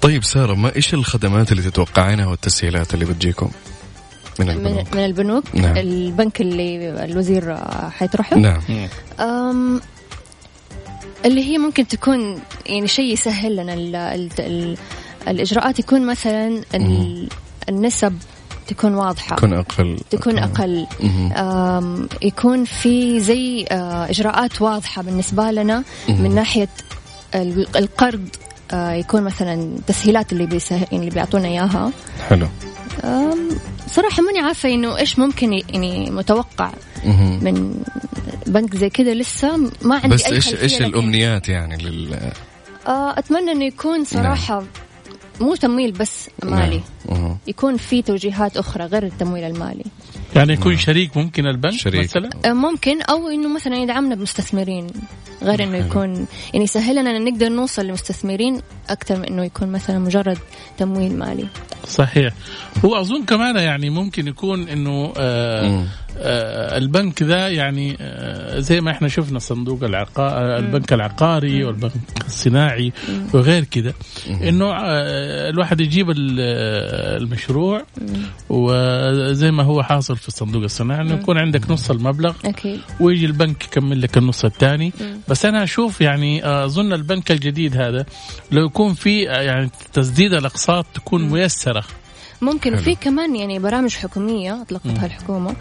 طيب 0.01 0.25
سارة 0.25 0.55
ما 0.55 0.77
إيش 0.77 0.95
الخدمات 0.95 1.53
اللي 1.53 1.63
تتوقعينها 1.63 2.27
والتسهيلات 2.27 2.95
اللي 2.95 3.05
بتجيكم 3.05 3.51
من 4.39 4.47
من, 4.47 4.53
البنوك؟ 4.53 4.95
من 4.97 5.05
البنوك 5.05 5.45
نعم. 5.55 5.77
البنك 5.77 6.41
اللي 6.41 7.05
الوزير 7.05 7.53
آه، 7.53 7.89
حيطرحه 7.89 8.37
نعم 8.37 8.61
أم 9.21 9.81
اللي 11.25 11.45
هي 11.45 11.59
ممكن 11.59 11.89
تكون 11.89 12.41
يعني 12.67 12.89
شيء 12.89 13.13
يسهل 13.13 13.57
لنا 13.57 13.75
ال 13.75 13.97
ال 13.97 14.31
ال 14.39 14.77
الإجراءات 15.29 15.79
يكون 15.79 16.07
مثلا 16.07 16.63
ال 16.75 17.29
النسب 17.69 18.19
تكون 18.67 18.95
واضحة. 18.95 19.37
تكون 19.37 19.53
أقل. 19.53 19.99
تكون 20.11 20.39
أقل. 20.39 20.87
أم 21.37 22.09
يكون 22.23 22.65
في 22.65 23.21
زي 23.21 23.65
إجراءات 24.11 24.63
واضحة 24.63 25.03
بالنسبة 25.03 25.51
لنا 25.51 25.85
من 26.09 26.35
ناحية 26.35 26.69
ال- 27.35 27.77
القرض. 27.77 28.29
يكون 28.73 29.23
مثلا 29.23 29.77
تسهيلات 29.87 30.33
اللي 30.33 30.47
يعني 30.71 30.87
اللي 30.93 31.11
بيعطونا 31.11 31.49
إياها. 31.49 31.91
حلو. 32.29 32.47
أم، 33.05 33.49
صراحة 33.91 34.23
ماني 34.23 34.39
عارفة 34.41 34.69
إنه 34.69 34.97
إيش 34.99 35.19
ممكن 35.19 35.53
يعني 35.53 36.11
متوقع 36.11 36.71
مهم. 37.05 37.45
من 37.45 37.83
بنك 38.47 38.77
زي 38.77 38.91
كذا 38.91 39.15
لسه. 39.15 39.57
ما 39.83 39.95
عندي 39.95 40.09
بس 40.09 40.25
أي 40.25 40.33
إيش 40.33 40.55
إيش 40.55 40.83
الأمنيات 40.83 41.49
يعني 41.49 41.77
لل 41.77 42.19
آه، 42.87 43.19
أتمنى 43.19 43.53
إنه 43.53 43.65
يكون 43.65 44.05
صراحة 44.05 44.63
مو 45.41 45.55
تمويل 45.55 45.93
بس 45.93 46.29
مالي. 46.43 46.81
نعم. 47.11 47.37
يكون 47.47 47.77
في 47.77 48.03
توجيهات 48.03 48.57
أخرى 48.57 48.85
غير 48.85 49.03
التمويل 49.03 49.45
المالي. 49.45 49.85
يعني 50.37 50.53
يكون 50.53 50.77
شريك 50.77 51.17
ممكن 51.17 51.47
البنك 51.47 51.73
شريك. 51.73 52.05
مثلا؟ 52.05 52.31
آه، 52.45 52.53
ممكن. 52.53 53.03
أو 53.03 53.29
إنه 53.29 53.55
مثلا 53.55 53.77
يدعمنا 53.77 54.15
بمستثمرين. 54.15 54.87
غير 55.45 55.63
إنه 55.63 55.77
يكون 55.77 56.27
يعني 56.53 56.65
يسهل 56.65 56.97
لنا 56.97 57.19
نقدر 57.19 57.49
نوصل 57.49 57.87
لمستثمرين 57.87 58.61
أكثر 58.89 59.17
من 59.17 59.25
إنه 59.25 59.45
يكون 59.45 59.69
مثلا 59.69 59.99
مجرد 59.99 60.39
تمويل 60.79 61.17
مالي. 61.19 61.47
صحيح. 61.87 62.33
وأظن 62.85 63.25
كمان 63.25 63.57
يعني 63.57 63.91
ممكن 63.91 64.27
يكون 64.29 64.69
إنه 64.69 65.13
آه. 65.17 65.85
آه 66.19 66.79
البنك 66.79 67.23
ذا 67.23 67.49
يعني 67.49 67.97
آه 68.01 68.59
زي 68.61 68.81
ما 68.81 68.91
إحنا 68.91 69.09
شفنا 69.09 69.39
صندوق 69.39 69.85
العقار 69.85 70.57
البنك 70.57 70.93
العقاري 70.93 71.65
والبنك 71.65 71.93
الصناعي 72.27 72.93
وغير 73.35 73.65
كده. 73.65 73.95
إنه 74.43 74.65
آه 74.73 75.51
الواحد 75.51 75.81
يجيب 75.81 76.11
ال- 76.11 76.41
المشروع 77.23 77.83
وزي 78.51 79.51
ما 79.51 79.63
هو 79.63 79.83
حاصل 79.83 80.17
في 80.17 80.29
الصندوق 80.29 80.63
الصناعي 80.63 81.01
إنه 81.03 81.15
يكون 81.15 81.39
عندك 81.39 81.71
نص 81.71 81.91
المبلغ 81.91 82.35
أكيد. 82.45 82.81
ويجي 83.01 83.27
البنك 83.27 83.65
يكمل 83.65 84.03
لك 84.03 84.19
النص 84.19 84.45
الثاني. 84.45 84.93
بس 85.29 85.34
أنا 85.45 85.63
أشوف 85.63 86.01
يعني 86.01 86.45
آه، 86.45 86.65
أظن 86.65 86.93
البنك 86.93 87.31
الجديد 87.31 87.77
هذا 87.77 88.07
لو 88.53 88.67
يكون 88.67 88.95
في 88.95 89.31
آه، 89.31 89.41
يعني 89.41 89.71
تسديد 89.93 90.33
الأقساط 90.35 90.87
تكون 90.95 91.29
ميسرة. 91.29 91.85
ممكن. 92.43 92.75
وفي 92.75 92.95
كمان 92.95 93.37
يعني 93.37 93.59
برامج 93.59 93.95
حكومية 93.95 94.63
أطلقتها 94.63 95.07
الحكومة 95.07 95.57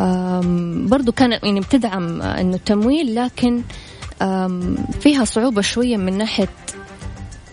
آم، 0.00 0.86
برضو 0.86 1.12
كانت 1.12 1.44
يعني 1.44 1.60
بتدعم 1.60 2.22
آه، 2.22 2.40
إنه 2.40 2.56
التمويل 2.56 3.14
لكن 3.14 3.62
فيها 5.00 5.24
صعوبة 5.24 5.62
شوية 5.62 5.96
من 5.96 6.18
ناحية 6.18 6.48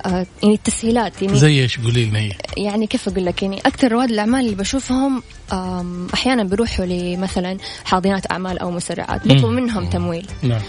آه، 0.05 0.25
يعني 0.43 0.55
التسهيلات. 0.55 1.21
يعني 1.21 1.37
زي 1.37 1.61
إيش؟ 1.61 1.79
قولي 1.79 2.05
لنا 2.05 2.19
هي 2.19 2.31
يعني 2.57 2.87
كيف 2.87 3.07
أقول 3.07 3.25
لك؟ 3.25 3.43
يعني 3.43 3.59
أكثر 3.65 3.91
رواد 3.91 4.09
الأعمال 4.11 4.39
اللي 4.45 4.55
بشوفهم 4.55 5.23
أحيانا 6.13 6.43
بيروحوا 6.43 6.85
لمثلا 6.85 7.57
حاضنات 7.85 8.31
أعمال 8.31 8.59
أو 8.59 8.71
مسرعات 8.71 9.27
بيطلبوا 9.27 9.49
منهم 9.51 9.89
تمويل. 9.89 10.27
نعم. 10.43 10.61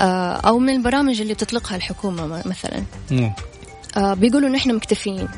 آه، 0.00 0.32
أو 0.32 0.58
من 0.58 0.70
البرامج 0.76 1.20
اللي 1.20 1.34
تطلقها 1.34 1.76
الحكومة 1.76 2.26
م- 2.26 2.42
مثلا. 2.48 2.82
مم. 3.10 3.32
آه، 3.96 4.14
بيقولوا 4.14 4.48
نحن 4.48 4.74
مكتفيين 4.74 5.28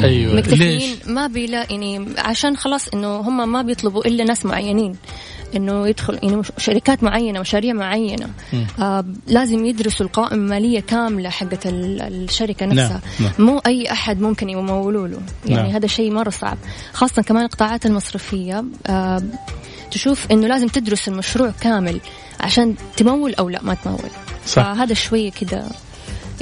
أيوه. 0.00 0.34
ليش؟ 0.34 0.44
مكتفيين 0.46 0.96
ما 1.06 1.26
بيلا 1.26 1.72
يعني 1.72 2.06
عشان 2.18 2.56
خلاص 2.56 2.88
إنه 2.88 3.16
هم 3.16 3.52
ما 3.52 3.62
بيطلبوا 3.62 4.06
إلا 4.06 4.24
ناس 4.24 4.46
معينين. 4.46 4.96
إنه 5.56 5.88
يدخل 5.88 6.18
يعني 6.22 6.42
شركات 6.58 7.02
معينة 7.02 7.40
مشاريع 7.40 7.72
معينة. 7.74 8.30
آه 8.78 9.04
لازم 9.26 9.64
يدرسوا 9.66 10.06
القوائم 10.06 10.34
المالية 10.34 10.80
كاملة 10.80 11.30
حقت 11.30 11.66
ال- 11.66 12.02
الشركة 12.02 12.66
نفسها. 12.66 13.00
نعم. 13.20 13.32
مو 13.38 13.58
أي 13.66 13.92
أحد 13.92 14.20
ممكن 14.20 14.48
يمولوا 14.50 15.08
له 15.08 15.20
يعني 15.46 15.62
نعم. 15.62 15.70
هذا 15.72 15.86
شيء 15.86 16.10
مرة 16.10 16.30
صعب. 16.30 16.58
خاصة 16.92 17.22
كمان 17.22 17.44
القطاعات 17.44 17.86
المصرفية. 17.86 18.64
آه 18.86 19.22
تشوف 19.90 20.26
إنه 20.30 20.46
لازم 20.46 20.68
تدرس 20.68 21.08
المشروع 21.08 21.52
كامل. 21.60 22.00
عشان 22.40 22.74
تمول 22.96 23.34
أو 23.34 23.48
لا 23.48 23.62
ما 23.62 23.74
تمول. 23.74 24.10
صح. 24.46 24.62
فهذا 24.62 24.94
شوية 24.94 25.30
كده 25.30 25.64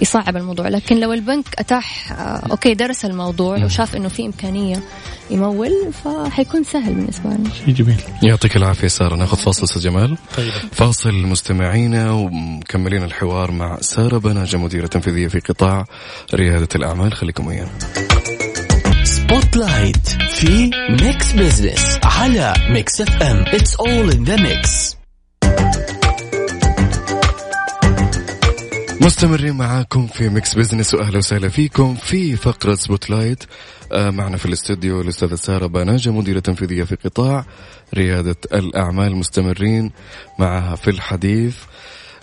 يصعب 0.02 0.36
الموضوع. 0.36 0.68
لكن 0.68 1.00
لو 1.00 1.12
البنك 1.12 1.44
أتاح 1.58 2.12
آه، 2.12 2.42
أوكي 2.50 2.74
درس 2.74 3.04
الموضوع 3.04 3.64
وشاف 3.64 3.96
إنه 3.96 4.08
في 4.08 4.26
إمكانية 4.26 4.82
يمول 5.30 5.72
فحيكون 6.04 6.64
سهل 6.64 6.94
بالنسبة 6.94 7.30
لنا. 7.30 7.50
شيء 7.64 7.74
جميل. 7.74 7.96
يعطيك 8.22 8.56
العافية 8.56 8.88
سارة. 8.88 9.16
ناخذ 9.16 9.36
فاصل 9.36 9.62
أستاذ 9.64 9.82
جمال. 9.82 10.16
طيب. 10.36 10.52
فاصل 10.72 11.14
مستمعينا 11.14 12.12
ومكملين 12.12 13.02
الحوار 13.04 13.50
مع 13.50 13.78
سارة 13.80 14.18
بناجة 14.18 14.56
مديرة 14.56 14.86
تنفيذية 14.86 15.28
في 15.28 15.40
قطاع 15.40 15.84
ريادة 16.34 16.68
الأعمال. 16.74 17.12
خليكم 17.12 17.46
ويانا. 17.46 17.70
Spotlight 19.04 20.08
في 20.30 20.70
Mix 21.02 21.32
Business 21.32 21.98
على 22.04 22.54
Mix 22.70 23.00
FM 23.00 23.44
it's 23.46 23.74
all 23.76 24.10
in 24.10 24.24
the 24.24 24.36
mix 24.36 24.96
مستمرين 29.00 29.54
معاكم 29.54 30.06
في 30.06 30.28
Mix 30.28 30.54
Business 30.54 30.94
واهلا 30.94 31.18
وسهلا 31.18 31.48
فيكم 31.48 31.94
في 31.94 32.36
فقرة 32.36 32.74
Spotlight 32.74 33.44
آه، 33.92 34.10
معنا 34.10 34.36
في 34.36 34.46
الاستوديو 34.46 35.00
الأستاذة 35.00 35.34
سارة 35.34 35.66
بناجة 35.66 36.10
مديرة 36.10 36.38
تنفيذية 36.40 36.84
في 36.84 36.94
قطاع 36.96 37.44
ريادة 37.94 38.36
الأعمال. 38.52 39.16
مستمرين 39.16 39.90
معها 40.38 40.76
في 40.76 40.90
الحديث. 40.90 41.56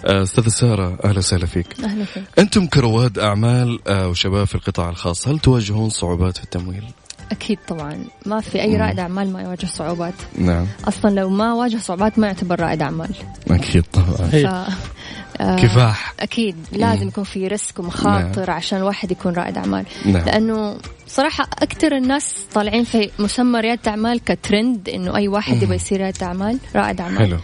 آه، 0.05 0.23
أستاذة 0.23 0.49
سارة 0.49 0.99
أهلا 1.05 1.17
وسهلا 1.17 1.45
فيك. 1.45 1.79
أهلا 1.83 2.05
فيك 2.05 2.23
أنتم 2.39 2.67
كرواد 2.67 3.19
أعمال 3.19 3.79
آه، 3.87 4.07
وشباب 4.09 4.47
في 4.47 4.55
القطاع 4.55 4.89
الخاص 4.89 5.27
هل 5.27 5.39
تواجهون 5.39 5.89
صعوبات 5.89 6.37
في 6.37 6.43
التمويل؟ 6.43 6.83
أكيد 7.31 7.59
طبعا. 7.67 8.03
ما 8.25 8.41
في 8.41 8.61
أي 8.61 8.77
رائد 8.77 8.99
أعمال 8.99 9.33
ما 9.33 9.41
يواجه 9.41 9.65
صعوبات. 9.65 10.13
نعم. 10.37 10.65
أصلا 10.87 11.09
لو 11.09 11.29
ما 11.29 11.53
واجه 11.53 11.77
صعوبات 11.77 12.19
ما 12.19 12.27
يعتبر 12.27 12.59
رائد 12.59 12.81
أعمال. 12.81 13.09
أكيد 13.51 13.83
طبعا. 13.93 14.29
ف... 14.29 14.69
آه، 15.41 15.55
كفاح. 15.55 16.13
أكيد. 16.19 16.55
لازم 16.71 17.07
يكون 17.07 17.23
في 17.23 17.47
ريسك 17.47 17.79
ومخاطر 17.79 18.51
عشان 18.51 18.77
الواحد 18.77 19.11
يكون 19.11 19.33
رائد 19.33 19.57
أعمال. 19.57 19.85
نعم. 20.05 20.25
لأنه 20.25 20.77
صراحة 21.07 21.47
أكثر 21.61 21.97
الناس 21.97 22.35
طالعين 22.53 22.83
في 22.83 23.09
مسمى 23.19 23.59
ريادة 23.59 23.91
أعمال 23.91 24.23
كترند 24.23 24.89
إنه 24.89 25.15
أي 25.15 25.27
واحد 25.27 25.63
يبغى 25.63 25.75
يصير 25.75 26.01
رائد 26.01 26.23
أعمال 26.23 26.57
رائد 26.75 27.01
أعمال. 27.01 27.17
حلو. 27.17 27.37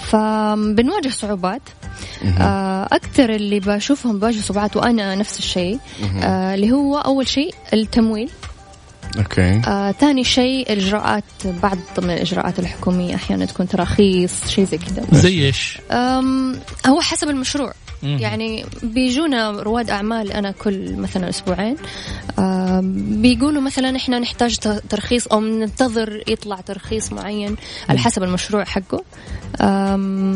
فبنواجه 0.00 1.08
صعوبات. 1.08 1.62
آه، 2.40 2.88
أكثر 2.92 3.30
اللي 3.30 3.60
بشوفهم 3.60 4.18
بواجهوا 4.18 4.42
صعوبات 4.42 4.76
وأنا 4.76 5.14
نفس 5.14 5.38
الشيء 5.38 5.78
آه، 6.22 6.54
اللي 6.54 6.72
هو 6.72 6.98
أول 6.98 7.28
شيء 7.28 7.54
التمويل. 7.72 8.30
أوكي. 9.18 9.60
آه، 9.66 9.92
ثاني 9.92 10.24
شيء 10.24 10.72
الاجراءات 10.72 11.24
بعض 11.62 11.78
من 11.98 12.10
الإجراءات 12.10 12.58
الحكومية 12.58 13.14
أحيانا 13.14 13.44
تكون 13.44 13.68
تراخيص 13.68 14.48
شيء 14.48 14.64
زي 14.64 14.78
كذا. 14.78 15.06
زي 15.12 15.46
إيش؟ 15.46 15.78
هو 16.86 17.00
حسب 17.00 17.28
المشروع. 17.28 17.72
مم. 18.02 18.18
يعني 18.20 18.64
بيجونا 18.82 19.50
رواد 19.50 19.90
أعمال 19.90 20.32
أنا 20.32 20.50
كل 20.50 20.96
مثلا 20.96 21.28
أسبوعين. 21.28 21.76
أم، 22.38 23.22
بيقولوا 23.22 23.62
مثلا 23.62 23.96
إحنا 23.96 24.18
نحتاج 24.18 24.56
ترخيص 24.90 25.26
أو 25.26 25.40
ننتظر 25.40 26.22
يطلع 26.28 26.56
ترخيص 26.56 27.12
معين 27.12 27.56
على 27.88 27.98
حسب 27.98 28.22
المشروع 28.22 28.64
حقه. 28.64 29.04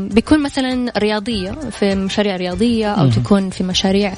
بيكون 0.08 0.42
مثلا 0.42 0.92
رياضية 0.98 1.50
في 1.50 1.94
مشاريع 1.94 2.36
رياضية 2.36 2.92
أو 2.92 3.10
تكون 3.10 3.50
في 3.50 3.64
مشاريع 3.64 4.14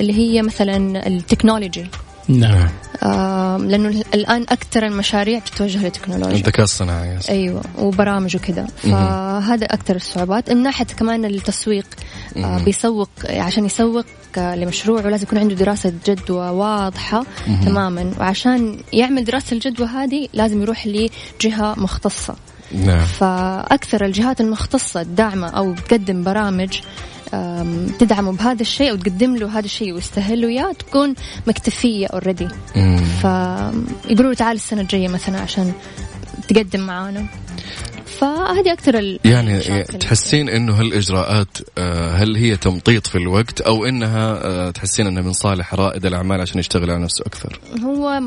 اللي 0.00 0.12
هي 0.12 0.42
مثلا 0.42 1.06
التكنولوجي. 1.06 1.86
نعم. 2.28 2.68
لأنه 3.66 4.02
الآن 4.14 4.42
أكثر 4.42 4.86
المشاريع 4.86 5.38
تتوجه 5.38 5.84
للتكنولوجيا 5.84 6.36
الذكاء 6.36 6.64
الصناعي. 6.64 7.18
أيوه 7.28 7.62
وبرامج 7.78 8.36
وكذا. 8.36 8.66
فهذا 8.76 9.64
أكثر 9.64 9.96
الصعوبات. 9.96 10.52
من 10.52 10.62
ناحية 10.62 10.84
كمان 10.84 11.24
التسويق 11.24 11.86
آه 12.36 12.64
بيسوق 12.64 13.10
عشان 13.28 13.64
يسوق 13.64 14.06
آه، 14.38 14.54
لمشروعه 14.54 15.02
لازم 15.02 15.22
يكون 15.22 15.38
عنده 15.38 15.54
دراسة 15.54 15.92
جدوى 16.06 16.48
واضحة 16.48 17.24
تماما. 17.64 18.10
وعشان 18.20 18.78
يعمل 18.92 19.24
دراسة 19.24 19.54
الجدوى 19.54 19.86
هذه 19.86 20.28
لازم 20.32 20.62
يروح 20.62 20.86
لجهة 20.86 21.74
مختصة. 21.76 22.34
نعم. 22.72 23.06
فأكثر 23.06 24.04
الجهات 24.04 24.40
المختصة 24.40 25.00
الداعمة 25.00 25.48
أو 25.48 25.72
بتقدم 25.72 26.24
برامج 26.24 26.80
تدعمه 27.98 28.32
بهذا 28.32 28.62
الشيء 28.62 28.90
أو 28.90 28.96
تقدم 28.96 29.36
له 29.36 29.58
هذا 29.58 29.64
الشيء 29.64 29.92
ويستاهل 29.92 30.40
له 30.40 30.48
اياه 30.48 30.72
تكون 30.72 31.14
مكتفية 31.46 32.06
already. 32.06 32.48
فيقولوا 33.22 34.30
له 34.30 34.34
تعال 34.34 34.56
السنة 34.56 34.80
الجاية 34.80 35.08
مثلا 35.08 35.40
عشان 35.40 35.72
تقدم 36.48 36.80
معانا 36.80 37.26
فهذه 38.18 38.72
أكثر 38.72 38.98
ال- 38.98 39.20
يعني 39.24 39.52
المشاكل. 39.54 39.98
تحسين 39.98 40.48
إنه 40.48 40.80
هالإجراءات 40.80 41.48
آه، 41.78 42.10
هل 42.10 42.36
هي 42.36 42.56
تمطيط 42.56 43.06
في 43.06 43.18
الوقت 43.18 43.60
أو 43.60 43.84
إنها 43.84 44.40
آه، 44.44 44.70
تحسين 44.70 45.06
إنها 45.06 45.22
من 45.22 45.32
صالح 45.32 45.74
رائد 45.74 46.06
الأعمال 46.06 46.40
عشان 46.40 46.58
يشتغل 46.60 46.90
على 46.90 47.02
نفسه 47.02 47.22
أكثر؟ 47.26 47.60
هو 47.84 48.20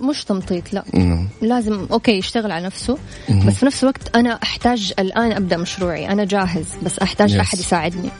مش 0.00 0.24
تمطيط 0.24 0.72
لا 0.72 0.84
مم. 0.94 1.28
لازم 1.42 1.86
okay 1.92 2.12
يشتغل 2.12 2.52
على 2.52 2.64
نفسه 2.66 2.98
مهم. 3.28 3.46
بس 3.46 3.54
في 3.54 3.66
نفس 3.66 3.82
الوقت 3.82 4.16
أنا 4.16 4.38
أحتاج 4.42 4.92
الآن 4.98 5.32
أبدأ 5.32 5.56
مشروعي 5.56 6.08
أنا 6.08 6.24
جاهز 6.24 6.64
بس 6.82 6.98
أحتاج 6.98 7.36
Yes. 7.36 7.40
أحد 7.40 7.58
يساعدني 7.58 8.10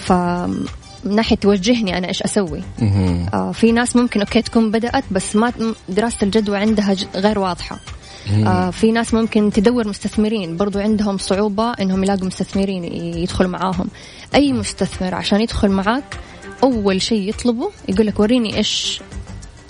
ف 0.00 0.12
من 1.04 1.14
ناحية 1.16 1.36
توجهني 1.36 1.98
أنا 1.98 2.08
إيش 2.08 2.22
أسوي. 2.22 2.62
آه 3.34 3.52
في 3.52 3.72
ناس 3.72 3.96
ممكن 3.96 4.20
أوكي 4.20 4.42
تكون 4.42 4.70
بدأت 4.70 5.04
بس 5.10 5.36
ما 5.36 5.52
دراسة 5.88 6.16
الجدوى 6.22 6.56
عندها 6.58 6.96
غير 7.14 7.38
واضحة 7.38 7.78
آه 8.46 8.70
في 8.70 8.92
ناس 8.92 9.14
ممكن 9.14 9.50
تدور 9.50 9.88
مستثمرين 9.88 10.56
برضو 10.56 10.78
عندهم 10.78 11.18
صعوبة 11.18 11.72
إنهم 11.72 12.04
يلاقوا 12.04 12.26
مستثمرين 12.26 12.84
يدخلوا 12.94 13.50
معاهم. 13.50 13.88
أي 14.34 14.52
مستثمر 14.52 15.14
عشان 15.14 15.40
يدخل 15.40 15.68
معاك 15.68 16.18
أول 16.62 17.02
شيء 17.02 17.28
يطلبه 17.28 17.70
يقول 17.88 18.06
لك 18.06 18.20
وريني 18.20 18.56
إيش 18.56 19.00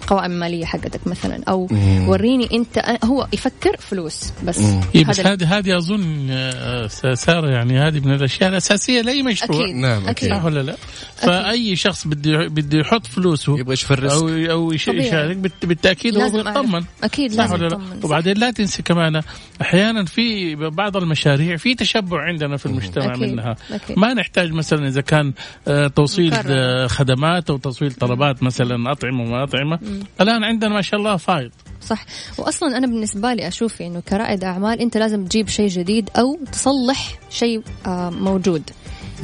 القوائم 0.07 0.33
المالية 0.33 0.65
حقتك 0.65 1.07
مثلا 1.07 1.41
أو 1.49 1.69
مم. 1.71 2.09
وريني 2.09 2.49
أنت 2.53 2.99
هو 3.05 3.27
يفكر 3.33 3.77
فلوس 3.79 4.33
بس 4.45 4.59
مم. 4.59 4.81
إيه 4.95 5.05
بس 5.05 5.21
هذه 5.21 5.59
هذه 5.59 5.77
أظن 5.79 6.27
آه، 6.31 6.87
سارة 7.15 7.51
يعني 7.51 7.79
هذه 7.79 8.01
من 8.01 8.15
الأشياء 8.15 8.51
الأساسية 8.51 9.01
لأي 9.01 9.23
مشروع 9.23 9.65
أكيد 9.65 9.75
نعم، 9.77 10.09
أكيد. 10.09 10.31
صح 10.31 10.45
ولا 10.45 10.63
لا؟ 10.63 10.77
فأي 11.17 11.77
شخص 11.77 12.07
بده 12.07 12.49
بده 12.49 12.79
يحط 12.79 13.07
فلوسه 13.07 13.59
يبغى 13.59 13.73
يفرس 13.73 14.13
أو 14.13 14.29
أو. 14.29 14.73
يشارك 14.73 15.37
بالت- 15.37 15.67
بالتأكيد 15.67 16.17
هو. 16.19 16.31
بيطمن 16.31 16.85
أكيد 17.05 17.33
صح 17.33 17.39
لازم 17.41 17.55
ولا 17.55 17.69
لا؟ 17.69 17.81
وبعدين 18.05 18.37
لا 18.37 18.51
تنسي 18.51 18.83
كمان 18.83 19.23
أحيانا 19.63 20.05
في 20.05 20.55
بعض 20.55 20.97
المشاريع 20.97 21.57
في 21.57 21.75
تشبع 21.75 22.23
عندنا 22.23 22.57
في 22.57 22.67
المجتمع 22.67 23.15
أكيد. 23.15 23.33
منها 23.33 23.57
أكيد. 23.71 23.99
ما 23.99 24.15
نحتاج 24.15 24.53
مثلا 24.53 24.89
إذا 24.89 25.01
كان 25.01 25.33
آه، 25.69 25.87
توصيل 25.89 26.31
مكرر. 26.33 26.45
آه، 26.49 26.87
خدمات 26.87 27.51
أو 27.51 27.57
توصيل 27.57 27.93
طلبات 27.93 28.43
مثلا 28.43 28.93
أطعمة 28.93 29.23
وما 29.23 29.43
أطعمة 29.43 29.79
الآن 30.21 30.45
عندنا 30.45 30.75
ما 30.75 30.83
شاء 30.83 31.01
الله 31.01 31.17
فايض. 31.17 31.51
صح. 31.81 32.05
واصلا 32.39 32.77
أنا 32.77 32.87
بالنسبة 32.87 33.35
لي 33.35 33.49
أشوف 33.49 33.83
إنه 33.83 34.01
كرائد 34.01 34.45
أعمال 34.45 34.81
أنت 34.81 34.97
لازم 34.97 35.25
تجيب 35.25 35.49
شيء 35.49 35.69
جديد 35.69 36.11
أو 36.19 36.39
تصلح 36.53 37.19
شيء 37.31 37.63
آه، 37.87 38.11
موجود. 38.11 38.71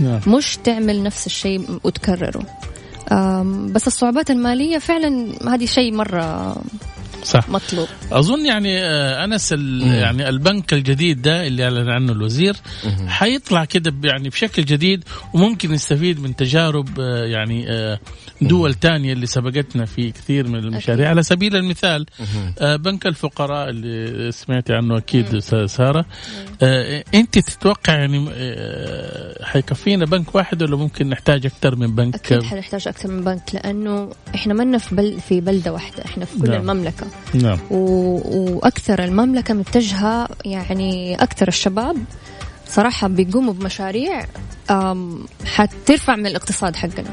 نعم. 0.01 0.21
مش 0.27 0.57
تعمل 0.65 1.03
نفس 1.03 1.27
الشيء 1.27 1.81
وتكرره. 1.85 2.47
بس 3.73 3.87
الصعوبات 3.87 4.31
المالية 4.31 4.79
فعلا 4.79 5.33
هذه 5.55 5.65
شيء 5.65 5.95
مرة 5.95 6.57
صح. 7.23 7.49
مطلوب. 7.49 7.89
أظن 8.13 8.47
يعني 8.47 8.79
آه، 8.79 9.25
أنس. 9.25 9.53
يعني 9.83 10.29
البنك 10.29 10.73
الجديد 10.73 11.23
ده 11.23 11.47
اللي 11.47 11.65
أعلن 11.65 11.89
عنه 11.91 12.13
الوزير 12.13 12.57
حيطلع 13.07 13.65
كده 13.65 13.95
يعني 14.05 14.29
بشكل 14.29 14.65
جديد 14.65 15.05
وممكن 15.35 15.73
نستفيد 15.73 16.21
من 16.21 16.37
تجارب 16.37 17.01
آه، 17.01 17.25
يعني 17.25 17.71
آه، 17.71 17.99
دول 18.43 18.75
تانية 18.75 19.13
اللي 19.13 19.27
سبقتنا 19.27 19.85
في 19.85 20.11
كثير 20.11 20.49
من 20.49 20.59
المشاريع. 20.59 21.09
على 21.09 21.23
سبيل 21.23 21.57
المثال 21.57 22.07
بنك 22.61 23.07
الفقراء 23.07 23.69
اللي 23.69 24.33
سمعتي 24.33 24.73
عنه 24.75 24.99
أكيد 24.99 25.39
سارة. 25.67 26.05
أنت 27.15 27.39
تتوقع 27.39 27.95
يعني 27.95 28.31
حيكفينا 29.43 30.05
بنك 30.05 30.35
واحد 30.35 30.63
ولا 30.63 30.77
ممكن 30.77 31.09
نحتاج 31.09 31.47
أكثر 31.47 31.77
من 31.77 31.95
بنك؟ 31.95 32.15
أكيد 32.15 32.43
حنحتاج 32.43 32.89
أكثر 32.89 33.11
من 33.11 33.25
بنك 33.25 33.55
لأنه 33.55 34.11
إحنا 34.35 34.55
منا 34.55 34.79
في 34.79 34.95
بل 34.95 35.21
في 35.21 35.41
بلدة 35.41 35.73
واحدة 35.73 36.05
إحنا 36.05 36.25
في 36.25 36.39
كل 36.39 36.51
نعم. 36.51 36.61
المملكة. 36.61 37.07
نعم. 37.35 37.59
و... 37.71 37.77
وأكثر 38.57 39.05
المملكة 39.05 39.55
متجهة 39.55 40.29
يعني 40.45 41.15
أكثر 41.23 41.49
الشباب 41.49 41.97
صراحة 42.69 43.09
بيقوموا 43.09 43.53
بمشاريع 43.53 44.27
حترفع 45.47 46.17
من 46.17 46.27
الاقتصاد 46.27 46.77
حقنا. 46.77 47.11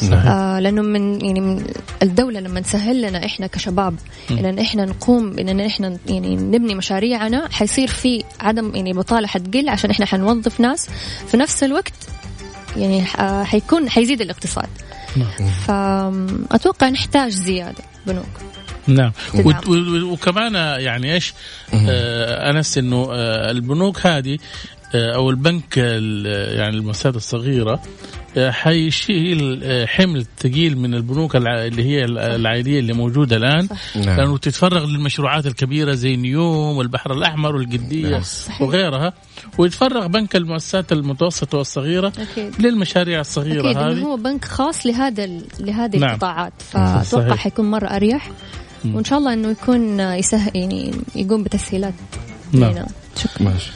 صحيح 0.00 0.26
آه 0.26 0.60
لأنه 0.60 0.82
من 0.82 1.24
يعني 1.24 1.40
من 1.40 1.64
الدولة 2.02 2.40
لما 2.40 2.60
تسهل 2.60 3.02
لنا 3.02 3.24
إحنا 3.26 3.46
كشباب 3.46 3.94
إن 4.30 4.58
إحنا 4.58 4.84
نقوم 4.84 5.30
بان 5.30 5.60
إحنا 5.60 5.96
يعني 6.06 6.36
نبني 6.36 6.74
مشاريعنا 6.74 7.48
حيصير 7.52 7.88
في 7.88 8.24
عدم 8.40 8.74
يعني 8.74 8.92
بطالة 8.92 9.26
حتقل 9.26 9.68
عشان 9.68 9.90
إحنا 9.90 10.06
حنوظف 10.06 10.60
ناس. 10.60 10.88
في 11.28 11.36
نفس 11.36 11.64
الوقت 11.64 11.92
يعني 12.76 13.04
ح- 13.04 13.42
حيكون 13.42 13.90
حيزيد 13.90 14.20
الاقتصاد. 14.20 14.68
فاتوقع 15.66 16.88
نحتاج 16.88 17.30
زيادة 17.30 17.82
بنوك. 18.06 18.24
نعم. 18.94 19.12
و- 19.34 20.12
وكمان 20.12 20.54
يعني 20.80 21.14
إيش؟ 21.14 21.34
آه 21.74 22.50
أنس 22.50 22.78
إنه 22.78 23.08
آه 23.12 23.50
البنوك 23.50 24.06
هذه 24.06 24.38
آه 24.94 25.14
أو 25.14 25.30
البنك 25.30 25.64
ال- 25.76 26.58
يعني 26.58 26.76
المؤسسات 26.76 27.16
الصغيرة 27.16 27.82
آه 28.36 28.50
حيشيل 28.50 29.60
آه 29.64 29.86
حمل 29.86 30.26
ثقيل 30.38 30.78
من 30.78 30.94
البنوك 30.94 31.36
اللي 31.36 31.84
هي 31.84 32.04
ال- 32.04 32.18
العائليه 32.18 32.78
اللي 32.80 32.92
موجودة 32.92 33.36
الآن. 33.36 33.68
نعم. 33.96 34.16
لأنه 34.16 34.38
تتفرغ 34.38 34.86
للمشروعات 34.86 35.46
الكبيرة 35.46 35.92
زي 35.92 36.16
نيوم 36.16 36.76
والبحر 36.76 37.12
الأحمر 37.12 37.56
والقدية 37.56 38.18
صحيح. 38.20 38.62
وغيرها. 38.62 39.12
ويتفرغ 39.58 40.06
بنك 40.06 40.36
المؤسسات 40.36 40.92
المتوسطة 40.92 41.58
والصغيرة 41.58 42.12
أكيد. 42.18 42.60
للمشاريع 42.62 43.20
الصغيرة 43.20 43.70
إنه 43.70 43.80
هذه. 43.80 43.98
هو 44.02 44.16
بنك 44.16 44.44
خاص 44.44 44.86
لهذا 44.86 45.26
لهذه 45.60 45.96
نعم. 45.96 46.10
القطاعات. 46.10 46.52
فأتوقع. 46.58 47.36
حيكون 47.36 47.70
مرة 47.70 47.86
أريح. 47.86 48.30
وإن 48.84 49.04
شاء 49.04 49.18
الله 49.18 49.32
إنه 49.32 49.50
يكون 49.50 50.00
يسهل 50.00 50.50
يعني 50.54 50.92
يقوم 51.14 51.42
بتسهيلات 51.42 51.94
نعم. 52.52 52.72
لنا 52.72 52.86
شكرا. 53.16 53.42
ماشي. 53.42 53.70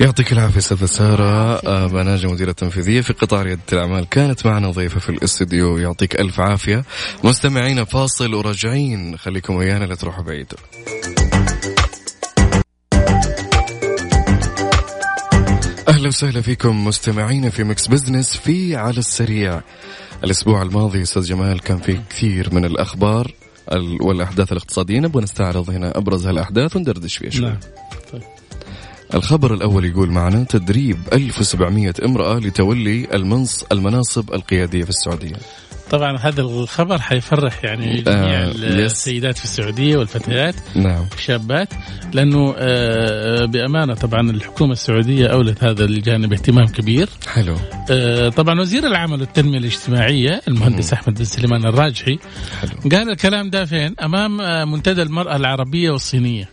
يعطيك 0.00 0.32
العافية 0.32 0.58
أستاذة 0.58 0.84
سارة 0.84 1.54
آه، 1.56 1.86
بناجة 1.86 2.26
مديرة 2.26 2.52
تنفيذية 2.52 3.00
في 3.00 3.12
قطاع 3.12 3.42
ريادة 3.42 3.60
الأعمال. 3.72 4.08
كانت 4.08 4.46
معنا 4.46 4.70
ضيفة 4.70 5.00
في 5.00 5.08
الاستديو 5.08 5.78
يعطيك 5.78 6.20
ألف 6.20 6.40
عافية. 6.40 6.84
مستمعينا 7.24 7.84
فاصل 7.84 8.34
وراجعين. 8.34 9.16
خليكم 9.16 9.54
ويانا 9.54 9.84
لا 9.84 9.94
تروحوا 9.94 10.24
بعيد. 10.24 10.52
أهلا 15.88 16.08
وسهلا 16.08 16.40
فيكم 16.40 16.84
مستمعينا 16.84 17.50
في 17.50 17.64
Mix 17.64 17.86
Business 17.86 18.36
في 18.36 18.76
على 18.76 18.98
السريع. 18.98 19.60
الأسبوع 20.24 20.62
الماضي 20.62 21.02
أستاذ 21.02 21.22
جمال 21.22 21.60
كان 21.60 21.78
في 21.78 22.00
كثير 22.10 22.54
من 22.54 22.64
الأخبار. 22.64 23.32
ال- 23.72 24.02
والأحداث 24.02 24.52
الاقتصادية. 24.52 25.00
نبغى 25.00 25.22
نستعرض 25.22 25.70
هنا 25.70 25.98
أبرز 25.98 26.26
هالأحداث 26.26 26.76
وندردش 26.76 27.16
فيها 27.16 27.30
شوي. 27.30 27.44
نعم. 27.46 27.58
الخبر 29.14 29.54
الأول 29.54 29.84
يقول 29.84 30.10
معنا 30.10 30.44
تدريب 30.44 30.96
1700 31.12 31.94
امرأة 32.04 32.38
لتولي 32.38 33.14
المنص 33.14 33.64
المناصب 33.72 34.34
القيادية 34.34 34.84
في 34.84 34.90
السعودية. 34.90 35.36
طبعا 35.90 36.16
هذا 36.18 36.40
الخبر 36.40 37.00
حيفرح 37.00 37.64
يعني 37.64 37.98
آه، 37.98 38.02
جميع 38.02 38.44
يس. 38.44 38.92
السيدات 38.92 39.38
في 39.38 39.44
السعودية 39.44 39.96
والفتيات 39.96 40.54
نعم 40.74 41.04
الشابات 41.18 41.68
لأنه 42.12 42.54
آه، 42.58 43.44
بأمانة 43.44 43.94
طبعا 43.94 44.30
الحكومة 44.30 44.72
السعودية 44.72 45.26
أولت 45.26 45.64
هذا 45.64 45.84
الجانب 45.84 46.32
اهتمام 46.32 46.66
كبير 46.66 47.08
حلو 47.26 47.56
آه، 47.90 48.28
طبعا 48.28 48.60
وزير 48.60 48.86
العمل 48.86 49.20
والتنمية 49.20 49.58
الاجتماعية 49.58 50.40
المهندس 50.48 50.92
أحمد 50.92 51.18
بن 51.18 51.24
سليمان 51.24 51.66
الراجحي 51.66 52.18
حلو 52.60 52.90
قال 52.90 53.10
الكلام 53.10 53.50
ده 53.50 53.64
فين؟ 53.64 53.94
أمام 54.02 54.40
آه، 54.40 54.64
منتدى 54.64 55.02
المرأة 55.02 55.36
العربية 55.36 55.90
والصينية. 55.90 56.48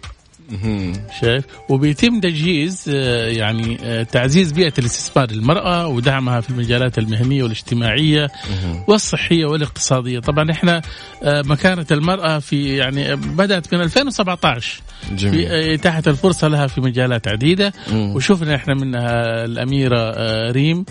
شايف 1.21 1.45
وبيتم 1.69 2.19
تجهيز 2.19 2.85
آه، 2.93 3.27
يعني 3.27 3.77
آه، 3.83 4.03
تعزيز 4.03 4.51
بيئة 4.51 4.73
الاستثمار 4.79 5.31
للمرأة 5.31 5.87
ودعمها 5.87 6.41
في 6.41 6.49
المجالات 6.49 6.97
المهنية 6.97 7.43
والاجتماعية 7.43 8.27
والصحية 8.87 9.45
والاقتصادية. 9.45 10.19
طبعا 10.19 10.51
إحنا 10.51 10.81
آه، 11.23 11.41
مكانة 11.41 11.85
المرأة 11.91 12.39
في 12.39 12.77
يعني 12.77 13.15
بدأت 13.15 13.73
من 13.73 13.81
2017 13.81 14.71
في 14.71 14.81
جميل. 15.11 15.47
آه، 15.47 15.73
اتاحه 15.73 16.03
الفرصة 16.07 16.47
لها 16.47 16.67
في 16.67 16.81
مجالات 16.81 17.27
عديدة. 17.27 17.73
مم. 17.91 18.15
وشفنا 18.15 18.55
إحنا 18.55 18.73
منها 18.73 19.45
الأميرة 19.45 19.99
آه، 19.99 20.51
ريم 20.51 20.85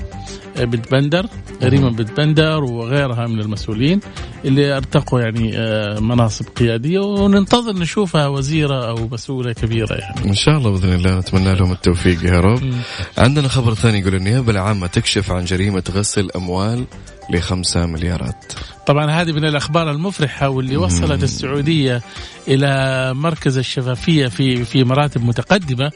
آه، 0.57 0.65
بنت 0.65 0.93
بندر 0.93 1.27
ريما 1.63 1.91
بنت 1.91 2.21
بندر 2.21 2.65
وغيرها 2.65 3.27
من 3.27 3.41
المسؤولين 3.41 4.01
اللي 4.45 4.77
أرتقوا 4.77 5.21
يعني 5.21 5.53
مناصب 6.01 6.45
قيادية. 6.57 6.99
وننتظر 6.99 7.73
نشوفها 7.73 8.27
وزيرة 8.27 8.89
أو 8.89 9.09
مسؤولة 9.13 9.53
كبيرة 9.53 9.95
يعني. 9.95 10.29
إن 10.31 10.35
شاء 10.35 10.59
الله 10.59 10.71
بإذن 10.71 10.93
الله 10.93 11.19
نتمنى 11.19 11.55
لهم 11.55 11.73
التوفيق 11.73 12.25
يا 12.25 12.41
رب. 12.41 12.73
عندنا 13.19 13.49
خبر 13.49 13.75
ثاني 13.75 13.99
يقول 13.99 14.15
النيابة 14.15 14.53
العامة 14.53 14.87
تكشف 14.87 15.31
عن 15.31 15.45
جريمة 15.45 15.83
غسل 15.91 16.31
أموال 16.37 16.85
لخمسة 17.31 17.87
مليارات. 17.87 18.53
طبعا 18.87 19.11
هذه 19.11 19.33
من 19.33 19.45
الأخبار 19.45 19.91
المفرحة 19.91 20.49
واللي 20.49 20.77
وصلت 20.77 21.23
السعودية 21.23 22.03
إلى 22.49 23.15
مركز 23.15 23.59
الشفافية 23.59 24.27
في 24.27 24.65
في 24.65 24.85
مراتب 24.85 25.25
متقدمة 25.25 25.93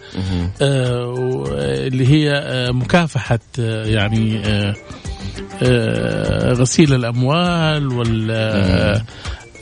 آه 0.62 1.44
اللي 1.60 2.06
هي 2.08 2.32
آه 2.32 2.70
مكافحة 2.70 3.38
آه 3.58 3.84
يعني 3.86 4.42
آه 4.46 4.74
آه 5.62 6.52
غسيل 6.52 6.94
الأموال 6.94 7.86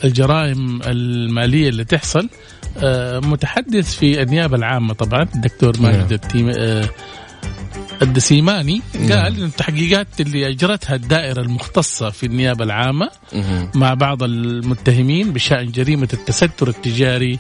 والجرائم 0.03 0.81
المالية 0.87 1.69
اللي 1.69 1.85
تحصل. 1.85 2.29
متحدث 3.25 3.95
في 3.95 4.23
النيابة 4.23 4.57
العامة 4.57 4.95
طبعا 4.95 5.23
الدكتور 5.35 5.81
ماجد 5.81 6.13
التيم 6.13 6.53
آه 6.59 6.89
الدسيماني 8.03 8.83
قال 8.95 9.37
إن 9.39 9.43
التحقيقات 9.45 10.21
اللي 10.21 10.49
أجرتها 10.49 10.95
الدائرة 10.95 11.41
المختصة 11.41 12.11
في 12.11 12.27
النيابة 12.27 12.65
العامة. 12.65 13.11
مع 13.75 13.95
بعض 13.95 14.23
المتهمين 14.23 15.33
بشأن 15.33 15.73
جريمة 15.73 16.09
التستر 16.13 16.69
التجاري 16.69 17.39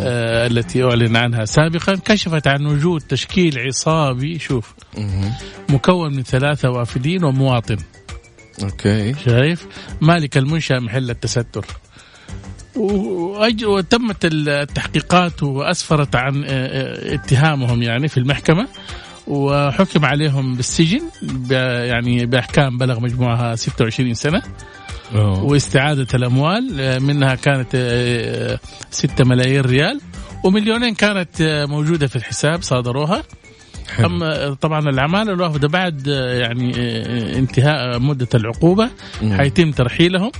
آه 0.00 0.46
التي 0.46 0.84
أعلن 0.84 1.16
عنها 1.16 1.44
سابقا 1.44 1.94
كشفت 1.94 2.46
عن 2.46 2.66
وجود 2.66 3.00
تشكيل 3.00 3.58
عصابي 3.58 4.38
شوف. 4.38 4.74
مكون 5.68 6.16
من 6.16 6.22
ثلاثة 6.22 6.70
وافدين 6.70 7.24
ومواطن. 7.24 7.76
أوكي. 8.62 9.14
شايف؟ 9.24 9.66
مالك 10.00 10.36
المنشأ 10.36 10.74
محل 10.74 11.10
التستر. 11.10 11.66
وتمت 13.64 14.24
التحقيقات 14.24 15.42
وأسفرت 15.42 16.16
عن 16.16 16.44
آه، 16.44 16.48
آه، 16.48 17.14
اتهامهم 17.14 17.82
يعني 17.82 18.08
في 18.08 18.16
المحكمة. 18.16 18.68
وحكم 19.26 20.04
عليهم 20.04 20.54
بالسجن 20.54 21.00
يعني 21.50 22.26
بأحكام 22.26 22.78
بلغ 22.78 23.00
مجموعها 23.00 23.54
26 23.56 24.14
سنة 24.14 24.42
أوه. 25.14 25.44
واستعادة 25.44 26.06
الأموال 26.14 26.80
آه، 26.80 26.98
منها 26.98 27.34
كانت 27.34 27.68
آه، 27.74 28.58
6 28.90 29.24
ملايين 29.24 29.60
ريال 29.60 30.00
ومليونين 30.44 30.94
كانت 30.94 31.40
آه، 31.40 31.66
موجودة 31.66 32.06
في 32.06 32.16
الحساب 32.16 32.62
صادروها 32.62 33.22
حلو. 33.96 34.06
أما 34.06 34.54
طبعا 34.54 34.78
العماله 34.80 35.32
الوافده 35.32 35.68
بعد 35.68 36.08
آه، 36.08 36.34
يعني 36.34 36.72
آه، 36.78 37.38
انتهاء 37.38 37.98
مدة 37.98 38.28
العقوبة 38.34 38.90
مم. 39.22 39.36
حيتم 39.36 39.70
ترحيلهم 39.70 40.30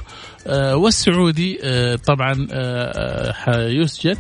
آه، 0.47 0.77
والسعودي 0.77 1.59
آه، 1.63 1.97
طبعا 1.97 2.33
آه، 2.53 2.93
آه، 3.31 3.33
حيسجن 3.33 4.17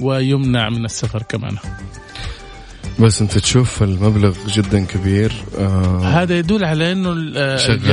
ويمنع 0.00 0.68
من 0.70 0.84
السفر 0.84 1.22
كمان 1.22 1.56
بس 3.00 3.20
انت 3.22 3.38
تشوف 3.38 3.82
المبلغ 3.82 4.34
جدا 4.48 4.84
كبير 4.84 5.32
آه 5.58 6.00
هذا 6.04 6.38
يدل 6.38 6.64
على 6.64 6.92
إنه. 6.92 7.12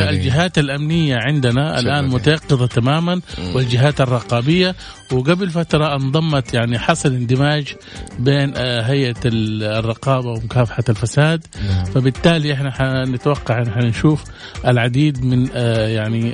الجهات 0.09 0.57
الأمنية 0.59 1.15
عندنا 1.15 1.79
الآن. 1.79 2.07
متيقظة 2.09 2.67
تماما 2.67 3.21
والجهات 3.55 4.01
الرقابية 4.01 4.75
وقبل 5.11 5.49
فترة 5.49 5.95
انضمت 5.95 6.53
يعني 6.53 6.79
حصل 6.79 7.13
اندماج 7.13 7.73
بين 8.19 8.53
آه، 8.57 8.81
هيئة 8.81 9.15
ال- 9.25 9.63
الرقابة 9.63 10.29
ومكافحة 10.29 10.83
الفساد 10.89 11.45
نعم. 11.69 11.85
فبالتالي 11.85 12.53
إحنا 12.53 12.71
حنتوقع 12.71 13.61
إن 13.61 13.71
حنشوف 13.71 14.23
العديد 14.67 15.25
من 15.25 15.47
آه، 15.53 15.87
يعني 15.87 16.33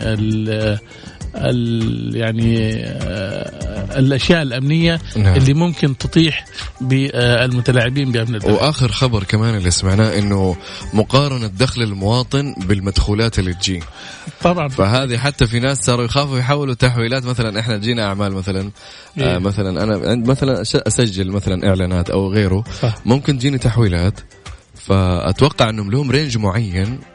يعني 2.13 2.73
آه، 2.75 3.99
الأشياء 3.99 4.41
الأمنية 4.41 4.99
نعم. 5.15 5.35
اللي 5.35 5.53
ممكن 5.53 5.97
تطيح 5.97 6.45
بالمتلاعبين 6.81 8.11
بأمن 8.11 8.35
الدولة 8.35 8.55
وآخر 8.55 8.91
خبر 8.91 9.23
كمان 9.23 9.55
اللي 9.55 9.71
سمعناه 9.71 10.19
إنه 10.19 10.55
مقارنة 10.93 11.47
دخل 11.47 11.81
المواطن 11.81 12.55
بالمدخولات 12.57 13.39
اللي 13.39 13.53
تجي 13.53 13.83
طبعا 14.41 14.67
فهذه 14.67 15.17
حتى 15.17 15.47
في 15.47 15.59
ناس 15.59 15.85
صاروا 15.85 16.05
يخافوا 16.05 16.39
يحولوا 16.39 16.73
تحويلات 16.73 17.25
مثلا 17.25 17.59
إحنا 17.59 17.77
تجينا 17.77 18.05
أعمال 18.05 18.33
مثلا 18.33 18.71
آه 19.17 19.33
إيه. 19.33 19.37
مثلا 19.37 19.83
أنا 19.83 20.15
مثلا 20.15 20.61
أسجل 20.61 21.31
مثلا 21.31 21.67
إعلانات 21.69 22.09
أو 22.09 22.31
غيره 22.33 22.63
صح. 22.81 22.95
ممكن 23.05 23.37
تجيني 23.37 23.57
تحويلات 23.57 24.19
فأتوقع 24.75 25.69
إنهم 25.69 25.91
لهم 25.91 26.11
رينج 26.11 26.37
معين 26.37 26.87
آه 26.87 27.08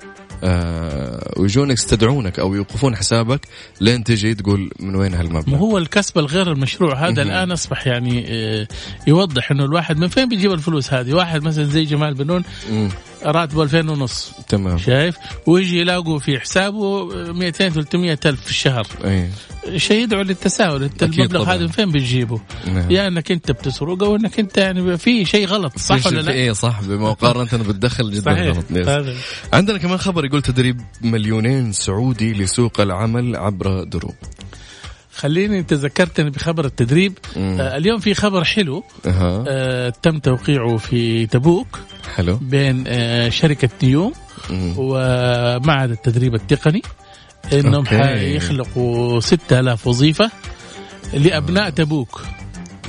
ويجونك 1.36 1.72
يستدعونك 1.72 2.38
أو 2.38 2.54
يوقفون 2.54 2.96
حسابك 2.96 3.40
لين 3.80 4.04
تجي 4.04 4.34
تقول 4.34 4.70
من 4.80 4.96
وين 4.96 5.14
هالمبلغ. 5.14 5.56
هو 5.56 5.78
الكسب 5.78 6.18
الغير 6.18 6.52
المشروع. 6.52 7.08
هذا. 7.08 7.22
الآن 7.22 7.52
أصبح 7.52 7.86
يعني 7.86 8.24
آه، 8.28 8.68
يوضح 9.06 9.50
إنه 9.50 9.64
الواحد 9.64 9.96
من 9.98 10.08
فين 10.08 10.28
بيجيب 10.28 10.52
الفلوس 10.52 10.92
هذه؟ 10.92 11.14
واحد 11.14 11.42
مثلا 11.42 11.64
زي 11.64 11.84
جمال 11.84 12.14
بنون. 12.14 12.44
راتبه 13.24 13.62
2000 13.62 13.88
ونص. 13.90 14.32
تمام. 14.48 14.78
شايف؟ 14.78 15.16
ويجي 15.46 15.80
يلاقوا 15.80 16.18
في 16.18 16.40
حسابه 16.40 17.04
200 17.32 17.68
300 17.68 18.18
ألف 18.26 18.40
في 18.40 18.50
الشهر. 18.50 18.86
أي. 19.04 19.28
شيء 19.76 20.02
يدعو 20.02 20.22
للتساؤل 20.22 20.82
انت 20.82 21.02
المبلغ. 21.02 21.42
هذا 21.52 21.60
من 21.60 21.68
فين 21.68 21.90
بتجيبه؟ 21.92 22.40
نعم. 22.66 22.90
يا 22.90 23.08
إنك 23.08 23.32
أنت 23.32 23.50
بتسرق 23.50 24.02
أو 24.02 24.16
إنك 24.16 24.38
أنت 24.38 24.56
يعني 24.58 24.98
في 24.98 25.24
شيء 25.24 25.46
غلط 25.46 25.78
صح 25.78 26.06
ولا 26.06 26.20
لا؟ 26.20 26.32
إيه 26.32 26.52
صح 26.52 26.80
بمقارنة 26.82 27.64
بتدخل 27.64 28.10
جدا 28.10 28.22
صحيح 28.34 28.56
غلط. 28.56 28.88
هذا. 28.88 29.14
عندنا 29.52 29.78
كمان 29.78 29.98
خبر 29.98 30.24
يقول 30.24 30.42
تدريب 30.42 30.80
مليونين 31.02 31.72
سعودي 31.72 32.32
لسوق 32.32 32.80
العمل 32.80 33.36
عبر 33.36 33.84
دروب 33.84 34.14
خليني 35.16 35.58
أنت 35.58 35.72
ذكرتني 35.72 36.30
بخبر 36.30 36.64
التدريب 36.64 37.18
مم. 37.36 37.56
آه 37.60 37.76
اليوم 37.76 37.98
في 38.00 38.14
خبر 38.14 38.44
حلو 38.44 38.84
آه 39.06 39.92
تم 40.02 40.18
توقيعه 40.18 40.76
في 40.76 41.26
تبوك 41.26 41.78
حلو 42.16 42.36
بين 42.36 42.84
آه 42.86 43.28
شركة 43.28 43.68
نيوم. 43.82 44.12
ومعهد 44.76 45.90
التدريب 45.90 46.34
التقني 46.34 46.82
إنهم. 47.52 47.86
حيخلقوا 47.86 49.20
6000 49.20 49.86
وظيفة 49.86 50.30
لأبناء 51.14 51.70
تبوك 51.70 52.22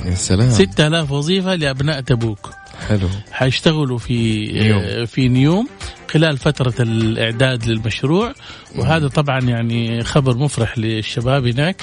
يا 0.04 0.14
سلام 0.14 0.50
6000 0.50 1.10
وظيفة 1.12 1.54
لأبناء 1.54 2.00
تبوك 2.00 2.50
حلو 2.88 3.08
حيشتغلوا 3.32 3.98
في 3.98 4.46
نيوم. 4.52 4.82
آه، 4.84 5.04
في 5.04 5.28
نيوم 5.28 5.68
خلال 6.10 6.38
فترة 6.38 6.74
الإعداد 6.80 7.66
للمشروع 7.66 8.32
وهذا 8.76 9.08
طبعا 9.08 9.40
يعني 9.40 10.04
خبر 10.04 10.36
مفرح 10.36 10.78
للشباب 10.78 11.46
هناك. 11.46 11.82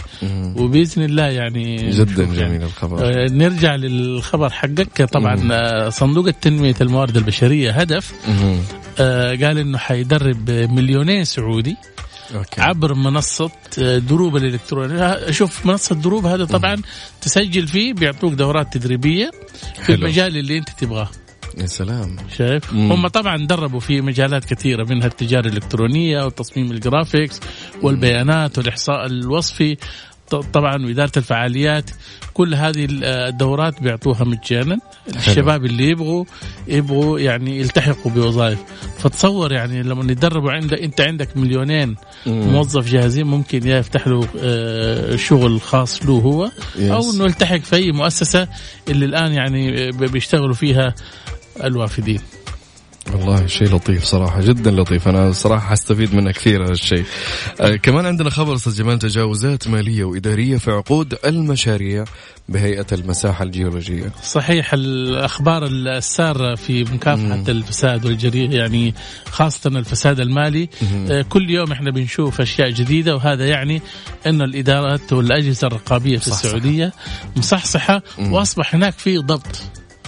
وبإذن 0.55 1.03
الله 1.03 1.23
يعني 1.23 1.89
جدا 1.89 2.23
يعني. 2.23 2.35
جميل 2.35 2.63
الخبر 2.63 3.05
آه، 3.05 3.27
نرجع 3.31 3.75
للخبر 3.75 4.49
حقك 4.49 5.01
طبعا. 5.01 5.47
آه، 5.51 5.89
صندوق 5.89 6.27
التنمية 6.27 6.75
الموارد 6.81 7.17
البشرية 7.17 7.71
هدف. 7.71 8.13
آه، 8.99 9.29
قال 9.29 9.57
إنه 9.57 9.77
حيدرب 9.77 10.49
مليونين 10.49 11.23
سعودي 11.23 11.75
okay. 12.35 12.61
عبر 12.61 12.93
منصة 12.93 13.51
آه، 13.79 13.97
دروب 13.97 14.35
الإلكترونية. 14.35 15.31
شوف 15.31 15.65
منصة 15.65 15.95
دروب 15.95 16.25
هذا 16.25 16.45
طبعا 16.45 16.75
تسجل 17.21 17.67
فيه 17.67 17.93
بيعطوك 17.93 18.33
دورات 18.33 18.73
تدريبية 18.77 19.31
في 19.75 19.83
حلو. 19.83 19.95
المجال 19.95 20.37
اللي 20.37 20.57
أنت 20.57 20.69
تبغاه. 20.69 21.09
يا 21.57 21.65
سلام. 21.65 22.15
شايف؟ 22.37 22.73
مم. 22.73 22.91
هم 22.91 23.07
طبعا 23.07 23.37
دربوا 23.47 23.79
في 23.79 24.01
مجالات 24.01 24.45
كثيرة 24.45 24.83
منها 24.89 25.07
التجارة 25.07 25.47
الإلكترونية 25.47 26.25
وتصميم 26.25 26.71
الجرافيكس 26.71 27.39
والبيانات 27.81 28.57
والإحصاء 28.57 29.05
الوصفي. 29.05 29.77
طبعا 30.41 30.85
وإدارة 30.85 31.11
الفعاليات 31.17 31.89
كل 32.33 32.55
هذه 32.55 32.85
ال- 32.85 33.03
الدورات 33.03 33.81
بيعطوها 33.83 34.23
مجانا 34.23 34.77
الشباب 35.15 35.65
اللي 35.65 35.89
يبغوا 35.89 36.25
يبغوا 36.67 37.19
يعني 37.19 37.59
يلتحقوا 37.59 38.11
بوظائف 38.11 38.59
فتصور 38.99 39.51
يعني 39.51 39.83
لما 39.83 40.11
يدربوا 40.11 40.51
عندك 40.51 40.79
أنت 40.81 41.01
عندك 41.01 41.37
مليونين. 41.37 41.95
موظف 42.25 42.89
جاهزين 42.91 43.27
ممكن 43.27 43.67
يا 43.67 43.77
يفتح 43.77 44.07
له 44.07 44.27
آه، 44.39 45.15
شغل 45.15 45.61
خاص 45.61 46.05
له 46.05 46.11
هو 46.13 46.43
أو. 46.45 46.51
إنه 47.13 47.23
يلتحق 47.23 47.57
في 47.57 47.75
أي 47.75 47.91
مؤسسة 47.91 48.47
اللي 48.89 49.05
الآن 49.05 49.31
يعني 49.31 49.91
بيشتغلوا 49.91 50.53
فيها 50.53 50.95
الوافدين 51.63 52.19
والله 53.11 53.47
شيء 53.47 53.75
لطيف 53.75 54.03
صراحة 54.03 54.41
جدا 54.41 54.71
لطيف. 54.71 55.07
أنا 55.07 55.31
صراحة 55.31 55.69
حستفيد 55.69 56.15
منه 56.15 56.31
كثير 56.31 56.63
هذا 56.63 56.71
الشيء. 56.71 57.03
آه 57.61 57.75
كمان 57.75 58.05
عندنا 58.05 58.29
خبر 58.29 58.55
جمال 58.55 58.99
تجاوزات 58.99 59.67
مالية 59.67 60.03
وإدارية 60.03 60.57
في 60.57 60.71
عقود 60.71 61.15
المشاريع 61.25 62.05
بهيئة 62.49 62.85
المساحة 62.91 63.43
الجيولوجية. 63.43 64.11
صحيح 64.23 64.73
الأخبار 64.73 65.65
السارة 65.67 66.55
في 66.55 66.83
مكافحة 66.83 67.43
الفساد 67.47 68.05
والجريمه 68.05 68.55
يعني 68.55 68.93
خاصة 69.31 69.67
الفساد 69.67 70.19
المالي. 70.19 70.69
آه، 71.09 71.21
كل 71.21 71.49
يوم 71.49 71.71
إحنا 71.71 71.91
بنشوف 71.91 72.41
أشياء 72.41 72.69
جديدة 72.69 73.15
وهذا 73.15 73.45
يعني 73.45 73.81
إن 74.27 74.41
الإدارات 74.41 75.13
والأجهزة 75.13 75.67
الرقابية 75.67 76.17
في. 76.17 76.27
السعودية 76.27 76.93
مصحصحة 77.35 78.01
وأصبح 78.19 78.75
هناك 78.75 78.93
في 78.93 79.17
ضبط. 79.17 79.61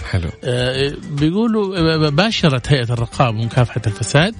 حلو 0.06 0.30
آه، 0.44 0.92
بيقولوا 1.10 1.78
آه، 2.06 2.08
باشرت 2.08 2.72
هيئة 2.72 2.92
الرقابة 2.92 3.38
ومكافحة 3.38 3.82
الفساد. 3.86 4.34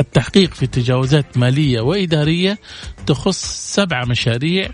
التحقيق 0.00 0.54
في 0.54 0.66
تجاوزات 0.66 1.36
مالية 1.38 1.80
وإدارية 1.80 2.58
تخص 3.06 3.44
سبع 3.74 4.04
مشاريع. 4.04 4.70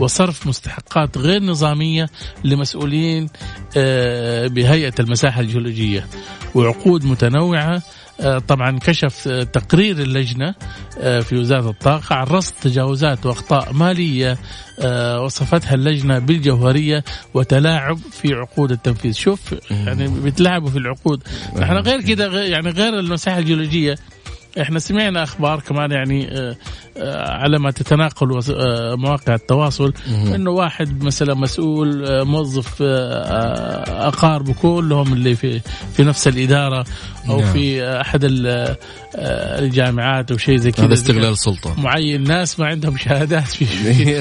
وصرف 0.00 0.46
مستحقات 0.46 1.18
غير 1.18 1.42
نظامية 1.42 2.10
لمسؤولين 2.44 3.28
آه، 3.76 4.46
بهيئة 4.46 4.94
المساحة 5.00 5.40
الجيولوجية 5.40 6.06
وعقود 6.54 7.04
متنوعة 7.04 7.82
طبعا 8.48 8.78
كشف 8.78 9.28
آه، 9.28 9.42
تقرير 9.42 9.98
اللجنة 9.98 10.54
آه، 11.00 11.20
في 11.20 11.36
وزارة 11.36 11.70
الطاقة 11.70 12.16
عن 12.16 12.26
رصد 12.26 12.54
تجاوزات 12.62 13.26
وأخطاء 13.26 13.72
مالية 13.72 14.38
آه، 14.80 15.20
وصفتها 15.22 15.74
اللجنة 15.74 16.18
بالجوهرية 16.18 17.04
وتلاعب 17.34 17.98
في 18.12 18.34
عقود 18.34 18.72
التنفيذ. 18.72 19.12
شوف 19.12 19.54
يعني 19.70 20.08
بيتلاعبوا 20.08 20.70
في 20.70 20.78
العقود. 20.78 21.22
نحن 21.56 21.72
غير 21.72 22.00
كده 22.00 22.42
يعني 22.42 22.70
غير 22.70 22.98
المساحة 22.98 23.38
الجيولوجية. 23.38 23.94
إحنا 24.60 24.78
سمعنا 24.78 25.22
أخبار 25.22 25.60
كمان 25.60 25.90
يعني 25.90 26.28
آه، 26.28 26.50
آه، 26.50 26.56
على 27.16 27.58
ما 27.58 27.70
تتناقل 27.70 28.40
آه، 28.50 28.94
مواقع 28.94 29.34
التواصل 29.34 29.92
إنه 30.34 30.50
واحد 30.50 31.02
مثلا 31.02 31.34
مسؤول 31.34 32.04
آه، 32.06 32.22
موظف 32.24 32.82
آه، 32.82 32.86
آه، 32.86 34.08
اقاربه 34.08 34.52
كلهم 34.54 35.12
اللي 35.12 35.34
في 35.34 35.60
في 35.96 36.02
نفس 36.04 36.28
الإدارة 36.28 36.84
أو 37.28 37.40
نعم. 37.40 37.52
في 37.52 37.82
آه، 37.84 38.00
أحد 38.00 38.24
ال- 38.24 38.46
آه، 39.16 39.58
الجامعات 39.58 40.30
أو 40.30 40.36
شيء 40.38 40.56
زي 40.56 40.70
كذا. 40.72 40.86
هذا 40.86 40.94
استغلال 40.94 41.38
سلطة. 41.38 41.80
معين 41.80 42.22
ناس 42.22 42.60
ما 42.60 42.66
عندهم 42.66 42.96
شهادات 42.96 43.46
في 43.46 43.64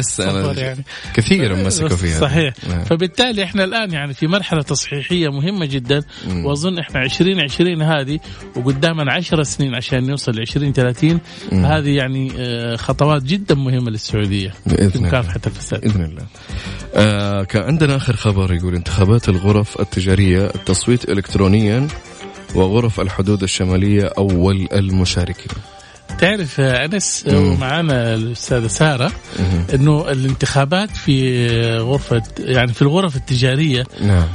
يعني. 0.62 0.84
كثير 1.14 1.56
مسكوا 1.56 1.90
فيها. 1.90 2.20
صحيح. 2.20 2.54
نعم. 2.70 2.84
فبالتالي 2.84 3.44
إحنا 3.44 3.64
الآن 3.64 3.94
يعني 3.94 4.14
في 4.14 4.28
مرحلة 4.28 4.62
تصحيحية 4.62 5.30
مهمة 5.32 5.66
جدا. 5.66 6.02
وأظن 6.46 6.80
إحنا 6.80 7.02
2020 7.04 7.82
هذه 7.82 8.20
وقدامنا 8.56 9.14
10 9.14 9.44
سنين 9.44 9.76
عشان 9.76 10.08
نوصل 10.08 10.32
ل 10.32 10.40
2030 10.40 11.20
هذه 11.52 11.90
يعني 11.90 12.32
آه، 12.40 12.69
خطوات 12.76 13.24
جدا 13.24 13.56
مهمة 13.56 13.92
للسعودية 13.92 14.54
بإذن 14.66 14.92
الله 14.96 15.08
مكافحة 15.08 15.40
الفساد 15.48 15.82
بإذن 15.82 16.04
الله. 16.04 16.24
آه 16.96 17.44
كان 17.44 17.64
عندنا 17.64 17.96
آخر 17.96 18.16
خبر 18.16 18.54
يقول 18.54 18.76
انتخابات 18.76 19.30
الغرف 19.30 19.80
التجارية 19.82 20.46
التصويت 20.46 21.10
الكترونيا 21.10 21.88
وغرف 22.56 23.00
الحدود 23.00 23.44
الشمالية 23.44 24.12
أول 24.18 24.68
المشاركين. 24.74 25.52
تعرف 26.20 26.60
أنس 26.60 27.26
مم. 27.28 27.52
ومعنا 27.52 28.14
الأستاذة 28.14 28.68
سارة. 28.68 29.12
إنه 29.74 30.12
الانتخابات 30.12 30.90
في 30.90 31.48
غرفة 31.78 32.24
يعني 32.40 32.74
في 32.74 32.82
الغرف 32.82 33.16
التجارية 33.16 33.84
نعم 34.02 34.28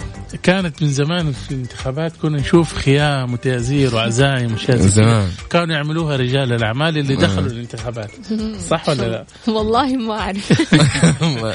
كانت 0.43 0.83
من 0.83 0.89
زمان 0.89 1.33
في 1.33 1.51
الانتخابات 1.51 2.13
كنا 2.23 2.39
نشوف 2.41 2.75
خيام 2.75 3.33
وتيازير 3.33 3.95
وعزايم 3.95 4.53
وأشياء. 4.53 4.77
زمان 4.77 5.29
كانوا 5.51 5.75
يعملوها 5.75 6.17
رجال 6.17 6.53
الأعمال 6.53 6.99
اللي 6.99 7.17
دخلوا 7.17 7.47
الانتخابات 7.51 8.11
صح 8.71 8.89
ولا 8.89 9.03
لا؟ 9.03 9.25
والله 9.49 9.97
ما 9.97 10.15
أعرف 10.21 10.53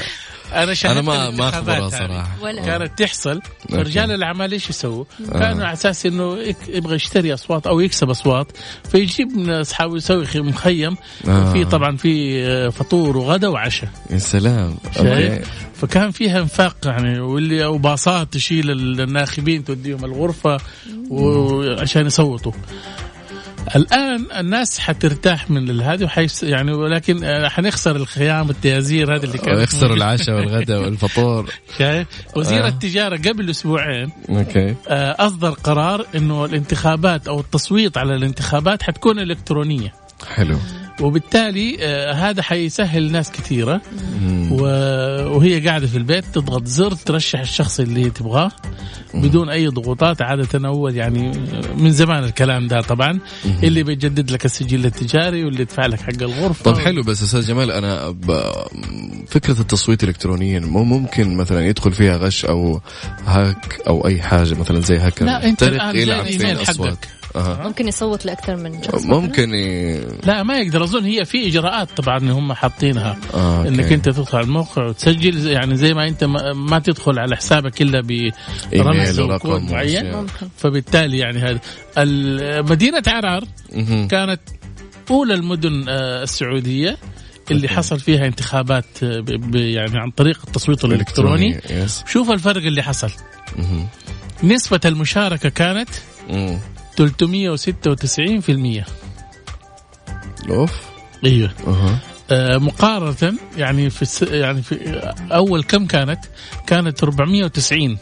أنا 0.52 0.74
شاهدت 0.74 0.96
أنا 0.96 1.02
ما 1.02 1.30
ما 1.30 1.48
أخبرها 1.48 1.78
هذه. 1.86 1.88
صراحة 1.88 2.28
ولا 2.42 2.62
كانت 2.62 2.98
تحصل. 2.98 3.40
فرجال 3.70 4.12
الأعمال 4.12 4.52
إيش 4.52 4.70
يسووا؟ 4.70 5.04
كانوا 5.32 5.64
على 5.64 5.72
أساس 5.72 6.06
إنه 6.06 6.38
يبغى 6.68 6.94
يشتري 6.96 7.34
أصوات 7.34 7.66
أو 7.66 7.80
يكسب 7.80 8.10
أصوات 8.10 8.46
فيجيب 8.90 9.36
من 9.36 9.50
أصحابه 9.50 9.96
يسوي 9.96 10.26
خي- 10.26 10.40
مخيم 10.40 10.96
آه. 11.28 11.52
في 11.52 11.64
طبعا 11.64 11.96
في 11.96 12.42
آه، 12.46 12.68
فطور 12.68 13.16
وغدا 13.16 13.48
وعشاء 13.48 13.90
يا 14.10 14.18
سلام. 14.18 14.76
فكان 15.74 16.10
فيها 16.10 16.38
انفاق 16.40 16.76
يعني 16.84 17.20
واللي 17.20 17.64
أو 17.64 17.78
باصات 17.78 18.32
تشيل 18.32 18.70
الناخبين 19.00 19.64
توديهم 19.64 20.04
الغرفة 20.04 20.56
وعشان 21.10 22.06
يصوتوا 22.06 22.52
الآن 23.76 24.26
الناس 24.38 24.78
حترتاح 24.78 25.50
من 25.50 25.80
هذه 25.80 26.04
وحيس 26.04 26.42
يعني 26.42 26.72
ولكن 26.72 27.24
آه، 27.24 27.48
حنخسر 27.48 27.96
الخيام 27.96 28.50
التيازير 28.50 29.16
هذه 29.16 29.24
اللي 29.24 29.38
كانت 29.38 29.58
ويخسر 29.58 29.88
موجودة. 29.88 29.94
العشاء 30.04 30.36
والغداء 30.36 30.80
والفطور 30.80 31.50
شايف 31.78 32.08
وزير 32.36 32.64
آه. 32.64 32.68
التجارة 32.68 33.16
قبل 33.16 33.50
أسبوعين 33.50 34.10
أوكي 34.28 34.74
آه، 34.88 35.16
أصدر 35.26 35.50
قرار 35.50 36.06
إنه 36.14 36.44
الانتخابات 36.44 37.28
أو 37.28 37.40
التصويت 37.40 37.98
على 37.98 38.14
الانتخابات 38.14 38.82
حتكون 38.82 39.18
إلكترونية 39.18 39.92
حلو 40.34 40.56
وبالتالي 41.00 41.76
آه، 41.80 42.12
هذا 42.12 42.42
حيسهل 42.42 43.12
ناس 43.12 43.30
كثيرة. 43.30 43.80
وهي 44.50 45.68
قاعدة 45.68 45.86
في 45.86 45.98
البيت 45.98 46.24
تضغط 46.24 46.66
زر 46.66 46.92
ترشح 46.92 47.40
الشخص 47.40 47.80
اللي 47.80 48.10
تبغاه. 48.10 48.52
بدون 49.14 49.48
أي 49.48 49.66
ضغوطات 49.66 50.22
عادة 50.22 50.68
اول 50.68 50.96
يعني 50.96 51.32
من 51.76 51.92
زمان 51.92 52.24
الكلام 52.24 52.66
ده 52.66 52.80
طبعا. 52.80 53.18
اللي 53.62 53.82
بيجدد 53.82 54.30
لك 54.30 54.44
السجل 54.44 54.86
التجاري 54.86 55.44
واللي 55.44 55.60
يدفع 55.60 55.86
لك 55.86 56.00
حق 56.00 56.22
الغرفة. 56.22 56.64
طب 56.64 56.78
حلو 56.78 57.02
بس 57.02 57.22
أستاذ 57.22 57.46
جمال 57.46 57.70
أنا. 57.70 58.14
فكرة 59.28 59.60
التصويت 59.60 60.04
الالكترونيا 60.04 60.60
مو 60.60 60.84
ممكن 60.84 61.36
مثلا 61.36 61.66
يدخل 61.66 61.92
فيها 61.92 62.16
غش 62.16 62.44
أو 62.44 62.80
هاك 63.26 63.80
أو 63.88 64.06
أي 64.06 64.22
حاجة 64.22 64.54
مثلا 64.54 64.80
زي 64.80 64.98
هاكر 64.98 65.24
لا 65.24 65.48
أنت 65.48 65.62
الآن 65.62 65.96
زي 65.96 66.02
الإيميل 66.02 66.66
حقك. 66.66 67.19
أها. 67.36 67.68
ممكن 67.68 67.88
يصوت 67.88 68.26
لأكثر 68.26 68.56
من 68.56 68.82
شخص 68.82 69.04
ممكن 69.04 69.54
ي... 69.54 69.98
لا 70.26 70.42
ما 70.42 70.58
يقدر 70.58 70.84
أظن 70.84 71.04
هي 71.04 71.24
في 71.24 71.48
إجراءات 71.48 71.88
طبعا 71.96 72.18
هم 72.18 72.52
حاطينها 72.52 73.16
آه،. 73.34 73.68
إنك 73.68 73.92
أنت 73.92 74.04
تدخل 74.04 74.38
على 74.38 74.46
الموقع 74.46 74.86
وتسجل 74.86 75.46
يعني 75.46 75.76
زي 75.76 75.94
ما 75.94 76.08
أنت 76.08 76.24
ما, 76.24 76.52
ما 76.52 76.78
تدخل 76.78 77.18
على 77.18 77.36
حسابك 77.36 77.82
إلا 77.82 78.00
برمز 78.72 79.20
وكود 79.20 79.62
معين 79.62 80.26
فبالتالي 80.56 81.18
يعني 81.18 81.38
هذا 81.38 81.60
مدينة 82.62 83.02
عرعر 83.06 83.44
مهم. 83.72 84.08
كانت 84.08 84.40
أولى 85.10 85.34
المدن 85.34 85.88
آه، 85.88 86.22
السعودية 86.22 86.96
اللي. 87.50 87.68
حصل 87.68 88.00
فيها 88.00 88.26
انتخابات 88.26 88.84
آه، 89.02 89.24
يعني 89.54 89.98
عن 89.98 90.10
طريق 90.10 90.40
التصويت 90.46 90.84
الإلكتروني 90.84 91.60
شوف 92.06 92.30
الفرق 92.30 92.62
اللي 92.62 92.82
حصل. 92.82 93.10
نسبة 94.42 94.80
المشاركة 94.84 95.48
كانت. 95.48 95.88
396% 97.00 97.04
أوف. 100.50 100.80
إيوه. 101.24 101.50
آه، 102.30 102.58
مقارنة 102.58 103.38
يعني 103.56 103.90
في 103.90 104.02
الس... 104.02 104.22
يعني 104.22 104.62
في 104.62 104.74
أول 105.32 105.62
كم 105.62 105.86
كانت؟ 105.86 106.20
كانت 106.66 107.02
490 107.04 107.98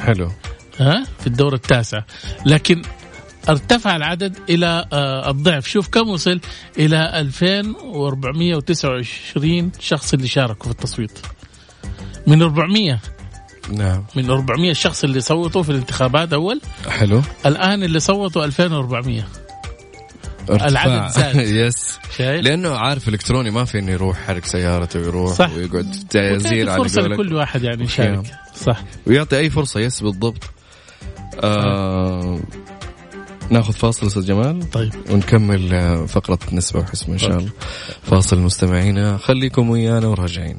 حلو. 0.00 0.30
ها؟ 0.78 1.04
في 1.20 1.26
الدورة 1.26 1.54
التاسعة 1.54 2.06
لكن 2.46 2.82
ارتفع 3.48 3.96
العدد 3.96 4.38
إلى 4.50 4.86
آه، 4.92 5.30
الضعف. 5.30 5.66
شوف 5.66 5.88
كم 5.88 6.08
وصل 6.08 6.40
إلى 6.78 7.20
2429 7.20 9.72
شخص 9.80 10.12
اللي 10.14 10.28
شاركوا 10.28 10.64
في 10.64 10.70
التصويت. 10.70 11.18
من 12.26 12.42
400 12.42 13.00
نعم. 13.70 14.04
من 14.16 14.30
400 14.30 14.72
شخص 14.72 15.04
اللي 15.04 15.20
صوتوا 15.20 15.62
في 15.62 15.70
الانتخابات 15.70 16.32
أول. 16.32 16.60
حلو. 16.88 17.22
الآن 17.46 17.82
اللي 17.82 18.00
صوتوا 18.00 18.44
2400 18.44 19.24
ارتفاع. 20.50 20.68
العدد 20.68 21.10
زاد. 21.16 21.36
يس 21.36 21.98
شايف؟ 22.16 22.44
لأنه 22.44 22.76
عارف 22.76 23.08
إلكتروني 23.08 23.50
ما 23.50 23.64
في 23.64 23.78
إنه 23.78 23.92
يروح 23.92 24.18
حرك 24.26 24.44
سيارته 24.44 25.00
ويروح 25.00 25.32
صح. 25.32 25.50
ويقعد 25.52 25.96
تعزير 26.10 26.70
على 26.70 26.78
قولك. 26.78 26.98
لكل 26.98 27.34
واحد 27.34 27.62
يعني 27.62 27.84
يشارك. 27.84 28.26
صح. 28.64 28.82
ويعطي 29.06 29.38
أي 29.38 29.50
فرصة. 29.50 29.80
Yes 29.80 30.02
بالضبط. 30.02 30.42
آه 31.40 32.40
ناخذ 33.50 33.72
فاصل 33.72 34.06
أستاذ 34.06 34.26
جمال. 34.26 34.70
طيب. 34.70 34.92
ونكمل 35.10 35.74
آه، 35.74 36.06
فقرة 36.06 36.38
نسبة 36.52 36.80
وحسبة 36.80 37.12
إن 37.12 37.18
شاء 37.18 37.38
الله. 37.38 37.50
فاصل 38.02 38.38
مستمعينا. 38.38 39.16
خليكم 39.16 39.70
ويانا 39.70 40.06
وراجعين. 40.06 40.58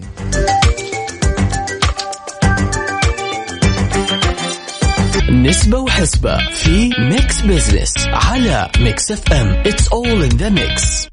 نسبة 5.34 5.80
وحسبة 5.80 6.38
في 6.50 6.90
Mix 7.00 7.42
Business 7.42 7.94
على 8.08 8.70
Mix 8.80 9.12
FM 9.12 9.64
It's 9.64 9.88
all 9.88 10.22
in 10.30 10.38
the 10.38 10.50
mix. 10.52 11.08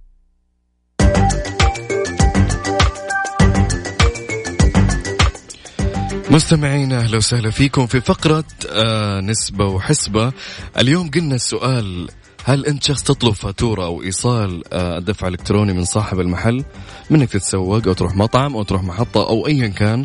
مستمعينا 6.30 6.98
أهلا 7.00 7.16
وسهلا 7.16 7.50
فيكم 7.50 7.86
في 7.86 8.00
فقرة 8.00 8.44
آه 8.70 9.20
نسبة 9.20 9.64
وحسبة. 9.66 10.32
اليوم 10.78 11.10
قلنا 11.10 11.34
السؤال 11.34 12.08
هل 12.44 12.66
أنت 12.66 12.84
شخص 12.84 13.02
تطلب 13.02 13.32
فاتورة 13.32 13.84
أو 13.84 14.02
إيصال 14.02 14.62
آه 14.72 14.98
الدفع 14.98 15.28
الإلكتروني 15.28 15.72
من 15.72 15.84
صاحب 15.84 16.20
المحل؟ 16.20 16.64
منك 17.10 17.28
تتسوق 17.28 17.86
أو 17.86 17.92
تروح 17.92 18.16
مطعم 18.16 18.56
أو 18.56 18.62
تروح 18.62 18.82
محطة 18.82 19.28
أو 19.28 19.46
ايا 19.46 19.68
كان. 19.68 20.04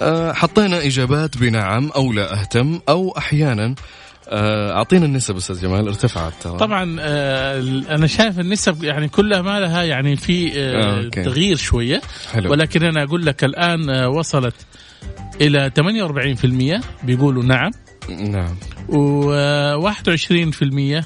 آه 0.00 0.32
حطينا 0.32 0.86
إجابات 0.86 1.38
بنعم 1.38 1.90
أو 1.90 2.12
لا 2.12 2.40
أهتم 2.40 2.80
أو 2.88 3.14
أحيانا. 3.18 3.74
آه، 4.30 4.72
أعطينا 4.72 5.06
النسب 5.06 5.36
أستاذ 5.36 5.62
جمال 5.62 5.88
ارتفعت 5.88 6.32
ترى. 6.42 6.58
طبعا 6.58 6.96
آه، 7.00 7.60
أنا 7.90 8.06
شايف 8.06 8.40
النسب 8.40 8.84
يعني 8.84 9.08
كلها 9.08 9.42
ما 9.42 9.60
لها 9.60 9.82
يعني 9.82 10.16
في 10.16 10.52
آه، 10.60 11.06
آه،. 11.06 11.08
تغيير 11.08 11.56
شوية. 11.56 12.00
حلو. 12.32 12.50
ولكن 12.50 12.82
أنا 12.82 13.02
أقول 13.02 13.26
لك 13.26 13.44
الآن 13.44 13.90
وصلت 14.06 14.54
إلى 15.40 15.70
48% 15.70 16.80
بيقولوا 17.04 17.42
نعم. 17.42 17.70
نعم. 18.08 18.56
و21% 18.88 21.04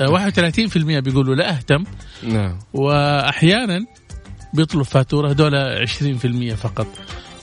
31% 0.00 0.76
بيقولوا 0.78 1.34
لا 1.34 1.50
أهتم 1.56 1.84
نعم 2.22 2.58
وأحيانا 2.74 3.86
بيطلب 4.54 4.82
فاتورة 4.82 5.30
هذول 5.30 5.86
20% 6.52 6.54
فقط 6.54 6.86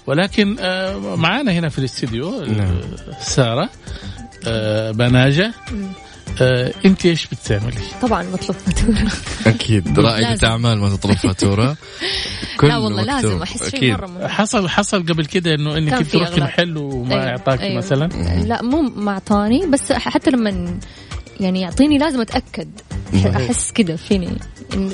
ولكن 0.07 0.55
آه، 0.59 1.15
معانا 1.15 1.51
هنا 1.51 1.69
في 1.69 1.79
الاستديو 1.79 2.41
نعم. 2.45 2.81
سارة 3.19 3.69
آه، 4.47 4.91
بناجة 4.91 5.53
آه، 6.41 6.73
أنت 6.85 7.05
إيش 7.05 7.27
بتعملي؟ 7.27 7.75
طبعا 8.01 8.23
بطلب 8.23 8.55
فاتورة 8.55 9.11
أكيد 9.47 9.99
رائدة. 9.99 10.47
اعمال 10.47 10.77
ما 10.77 10.89
تطلب 10.95 11.17
فاتورة 11.17 11.77
كل 12.59 12.67
لا 12.67 12.77
والله 12.77 13.01
مكتوب. 13.01 13.15
لازم 13.31 13.41
أحس 13.41 13.69
شيء 13.69 13.91
مرة 13.91 14.07
مهم. 14.07 14.27
حصل 14.27 14.69
حصل 14.69 15.05
قبل 15.05 15.25
كده 15.25 15.53
إنه 15.55 15.77
إنك 15.77 15.93
أغلاط. 16.15 16.39
محل 16.39 16.77
وما 16.77 17.29
اعطاك 17.29 17.61
أيوة. 17.61 17.77
مثلا 17.77 18.07
لا 18.45 18.61
مو 18.61 18.81
ما 18.81 19.11
اعطاني 19.11 19.67
بس 19.67 19.91
حتى 19.91 20.29
لما 20.31 20.79
يعني 21.39 21.61
يعطيني 21.61 21.97
لازم 21.97 22.21
أتأكد. 22.21 22.69
أحس 23.25 23.71
كذا 23.71 23.95
فيني. 23.95 24.29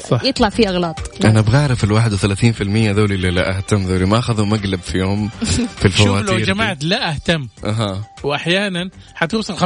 صح. 0.09 0.23
يطلع 0.23 0.49
في 0.49 0.69
أغلاط. 0.69 1.25
أنا 1.25 1.39
أبغى 1.39 1.57
اعرف 1.57 1.83
ال 1.83 1.89
31% 1.89 2.61
ذولي 2.95 3.15
اللي 3.15 3.29
لا 3.31 3.57
أهتم 3.57 3.77
ذولي. 3.85 4.05
ما 4.05 4.19
أخذوا 4.19 4.45
مقلب 4.45 4.79
في 4.81 4.97
يوم 4.97 5.29
في 5.77 5.85
الفواتير 5.85 6.27
شوف 6.27 6.29
لو. 6.29 6.39
جمعت 6.39 6.83
لا 6.83 7.09
أهتم 7.09 7.47
أها. 7.65 8.03
وأحيانا 8.23 8.89
حتوصل 9.15 9.57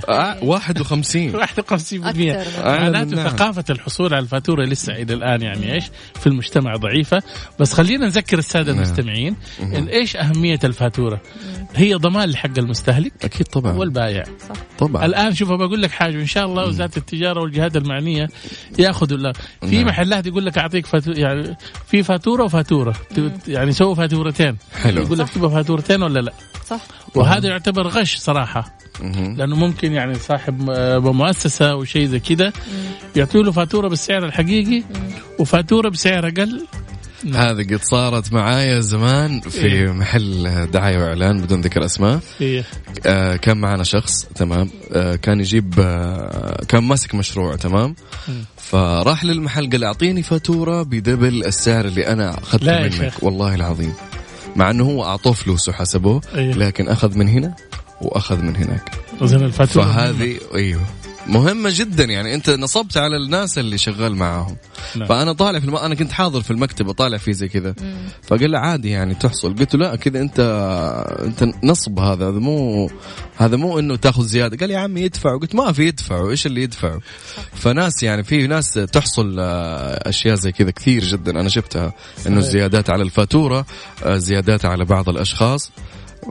50% 0.00 0.08
آه 0.08 0.36
51 0.44 1.32
51% 1.32 1.44
أكثر. 1.46 2.64
معناته 2.64 3.16
نعم. 3.16 3.28
ثقافة 3.28 3.64
الحصول 3.70 4.14
على 4.14 4.22
الفاتورة 4.22 4.64
لسه 4.64 4.92
إلى 4.92 5.14
الآن 5.14 5.42
يعني 5.42 5.74
إيش؟ 5.74 5.84
في 6.20 6.26
المجتمع 6.26 6.76
ضعيفة. 6.76 7.22
بس 7.60 7.72
خلينا 7.72 8.06
نذكر 8.06 8.38
السادة 8.38 8.72
نعم. 8.72 8.82
المستمعين 8.82 9.36
إن 9.62 9.88
إيش 9.88 10.16
أهمية 10.16 10.58
الفاتورة؟ 10.64 11.20
هي 11.74 11.94
ضمان 11.94 12.28
لحق 12.30 12.58
المستهلك 12.58 13.12
أكيد 13.24 13.46
طبعا. 13.46 13.72
والبائع 13.72 14.24
طبعا. 14.78 15.04
الآن 15.06 15.34
شوف 15.34 15.48
بقول 15.48 15.82
لك 15.82 15.90
حاجة. 15.90 16.14
ان 16.20 16.26
شاء 16.26 16.46
الله 16.46 16.66
وزارة 16.66 16.90
التجارة 16.96 17.40
والجهات 17.40 17.71
المعنية 17.76 18.28
ياخذوا 18.78 19.18
لا 19.18 19.32
في 19.60 19.76
نعم. 19.76 19.86
محلات 19.86 20.26
يقول 20.26 20.46
لك 20.46 20.58
أعطيك 20.58 20.86
فاتورة 20.86 21.18
يعني 21.18 21.56
في 21.86 22.02
فاتورة 22.02 22.44
وفاتورة. 22.44 22.94
يعني 23.48 23.72
سووا 23.72 23.94
فاتورتين. 23.94 24.56
حلو. 24.82 25.02
يقول 25.02 25.18
لك 25.18 25.28
تبغى 25.28 25.50
فاتورتين 25.50 26.02
ولا 26.02 26.20
لا؟ 26.20 26.32
صح. 26.66 26.80
وهذا 27.14 27.48
يعتبر 27.48 27.86
غش 27.86 28.16
صراحة. 28.16 28.78
مهم. 29.00 29.36
لأنه 29.36 29.56
ممكن 29.56 29.92
يعني 29.92 30.14
صاحب 30.14 30.70
مؤسسة 31.04 31.74
وشيء 31.74 32.06
زي 32.06 32.20
كذا 32.20 32.52
يعطوا 33.16 33.42
له 33.42 33.52
فاتورة 33.52 33.88
بالسعر 33.88 34.24
الحقيقي 34.24 34.82
وفاتورة 35.38 35.88
بسعر 35.88 36.28
أقل. 36.28 36.66
هذه 37.34 37.62
قد 37.62 37.80
صارت 37.82 38.32
معايا 38.32 38.80
زمان 38.80 39.40
في 39.40 39.66
إيه. 39.66 39.92
محل 39.92 40.66
دعاية 40.70 40.98
وإعلان 40.98 41.40
بدون 41.42 41.60
ذكر 41.60 41.84
أسماء. 41.84 42.20
في 42.38 42.64
آه 43.06 43.36
كان 43.36 43.56
معنا 43.58 43.84
شخص 43.84 44.24
تمام. 44.34 44.70
آه 44.92 45.16
كان 45.16 45.40
يجيب 45.40 45.74
آه 45.80 46.64
كان 46.68 46.84
ماسك 46.84 47.14
مشروع 47.14 47.56
تمام. 47.56 47.94
فراح 48.56 49.24
للمحل 49.24 49.70
قال 49.70 49.84
أعطيني 49.84 50.22
فاتورة 50.22 50.82
بدبل 50.82 51.44
السعر 51.44 51.84
اللي 51.84 52.06
أنا 52.06 52.38
أخذته 52.38 52.82
منك. 52.82 52.92
شيخ. 52.92 53.24
والله 53.24 53.54
العظيم. 53.54 53.92
مع 54.56 54.70
إنه 54.70 54.84
هو 54.84 55.04
أعطوه 55.04 55.32
فلوس 55.32 55.68
وحسبوه 55.68 56.20
أيه. 56.34 56.52
لكن 56.52 56.88
أخذ 56.88 57.18
من 57.18 57.28
هنا 57.28 57.54
وأخذ 58.00 58.42
من 58.42 58.56
هناك. 58.56 58.90
الفاتورة 59.22 59.84
فهذه 59.84 60.38
أيوه. 60.54 60.80
مهمة 61.26 61.70
جدا. 61.72 62.04
يعني 62.04 62.34
أنت 62.34 62.50
نصبت 62.50 62.96
على 62.96 63.16
الناس 63.16 63.58
اللي 63.58 63.78
شغال 63.78 64.16
معاهم. 64.16 64.56
نعم. 64.96 65.08
فأنا 65.08 65.32
طالع 65.32 65.58
في 65.58 65.64
الم... 65.64 65.76
أنا 65.76 65.94
كنت 65.94 66.12
حاضر 66.12 66.42
في 66.42 66.50
المكتب 66.50 66.88
اطالع 66.88 67.18
فيه 67.18 67.32
زي 67.32 67.48
كذا. 67.48 67.74
فقال 68.22 68.50
لي 68.50 68.58
عادي 68.58 68.90
يعني 68.90 69.14
تحصل. 69.14 69.54
قلت 69.54 69.74
له 69.74 69.80
لا 69.88 69.96
كذا 69.96 70.20
أنت 70.20 70.40
أنت 71.24 71.64
نصب 71.64 71.98
هذا. 71.98 72.28
هذا 72.28 72.38
مو 72.38 72.90
هذا 73.36 73.56
مو 73.56 73.78
إنه 73.78 73.96
تأخذ 73.96 74.24
زيادة. 74.24 74.56
قال 74.56 74.70
يا 74.70 74.78
عمي 74.78 75.00
يدفع. 75.00 75.36
قلت 75.36 75.54
ما 75.54 75.72
في 75.72 75.86
يدفعوا 75.86 76.30
إيش 76.30 76.46
اللي 76.46 76.62
يدفعوا 76.62 77.00
فناس 77.54 78.02
يعني 78.02 78.22
في 78.22 78.46
ناس 78.46 78.72
تحصل 78.72 79.36
آه، 79.38 80.08
أشياء 80.08 80.34
زي 80.34 80.52
كذا 80.52 80.70
كثير 80.70 81.04
جدا. 81.04 81.40
أنا 81.40 81.48
شفتها 81.48 81.92
إنه. 82.26 82.40
زيادات 82.40 82.90
على 82.90 83.02
الفاتورة 83.02 83.66
آه، 84.04 84.16
زيادات 84.16 84.64
على 84.64 84.84
بعض 84.84 85.08
الأشخاص. 85.08 85.70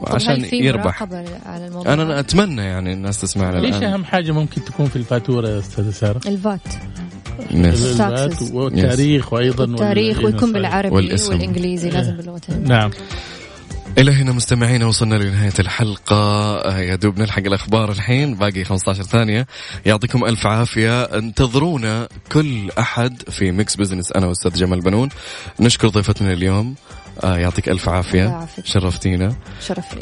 عشان 0.08 0.46
يربح. 0.54 1.04
على 1.46 1.68
الموضوع؟ 1.68 1.94
أنا 1.94 2.04
أنا 2.04 2.20
أتمنى 2.20 2.62
يعني 2.62 2.94
الناس 2.94 3.22
تسمعنا 3.22 3.58
ليش 3.58 3.76
الآن. 3.76 3.94
أهم 3.94 4.06
حاجة 4.06 4.32
ممكن 4.32 4.66
تكون 4.66 4.86
في 4.86 4.96
الفاتورة 4.96 5.50
يا 5.50 5.60
أستاذة 5.60 5.92
سارة؟ 5.92 6.22
ال 6.28 6.34
VAT. 6.34 6.60
ال 7.52 7.70
VAT. 7.70 8.42
والتاريخ 8.52 9.34
وأيضا 9.34 9.64
التاريخ 9.64 10.24
ويكون. 10.24 10.54
بالعربي 10.54 10.96
والاسم. 10.96 11.34
والإنجليزي 11.34 11.90
لازم 11.90 12.18
باللغتين 12.18 12.64
نعم. 12.64 12.92
إلى 13.98 14.12
هنا 14.12 14.32
مستمعينا 14.32 14.86
وصلنا 14.86 15.16
لنهاية 15.16 15.54
الحلقة. 15.60 16.78
يا 16.80 16.96
دوب 16.96 17.20
نلحق 17.20 17.44
الأخبار 17.46 17.92
الحين 17.92 18.36
باقي 18.36 18.64
15 18.64 19.04
ثانية. 19.04 19.48
يعطيكم 19.86 20.26
ألف 20.26 20.48
عافية. 20.48 21.04
انتظرونا 21.04 22.08
كل 22.32 22.70
أحد 22.80 23.22
في 23.30 23.52
Mix 23.52 23.76
Business 23.76 24.12
أنا 24.12 24.28
وأستاذ 24.28 24.54
جمال 24.54 24.80
بنون. 24.80 25.10
نشكر 25.60 25.88
ضيفتنا 25.88 26.34
اليوم. 26.34 26.76
آه، 27.24 27.38
يعطيك 27.38 27.70
ألف 27.70 27.90
عافية. 27.90 28.28
شرفتينا. 28.66 29.36
شرف 29.62 29.94
لي 29.94 30.00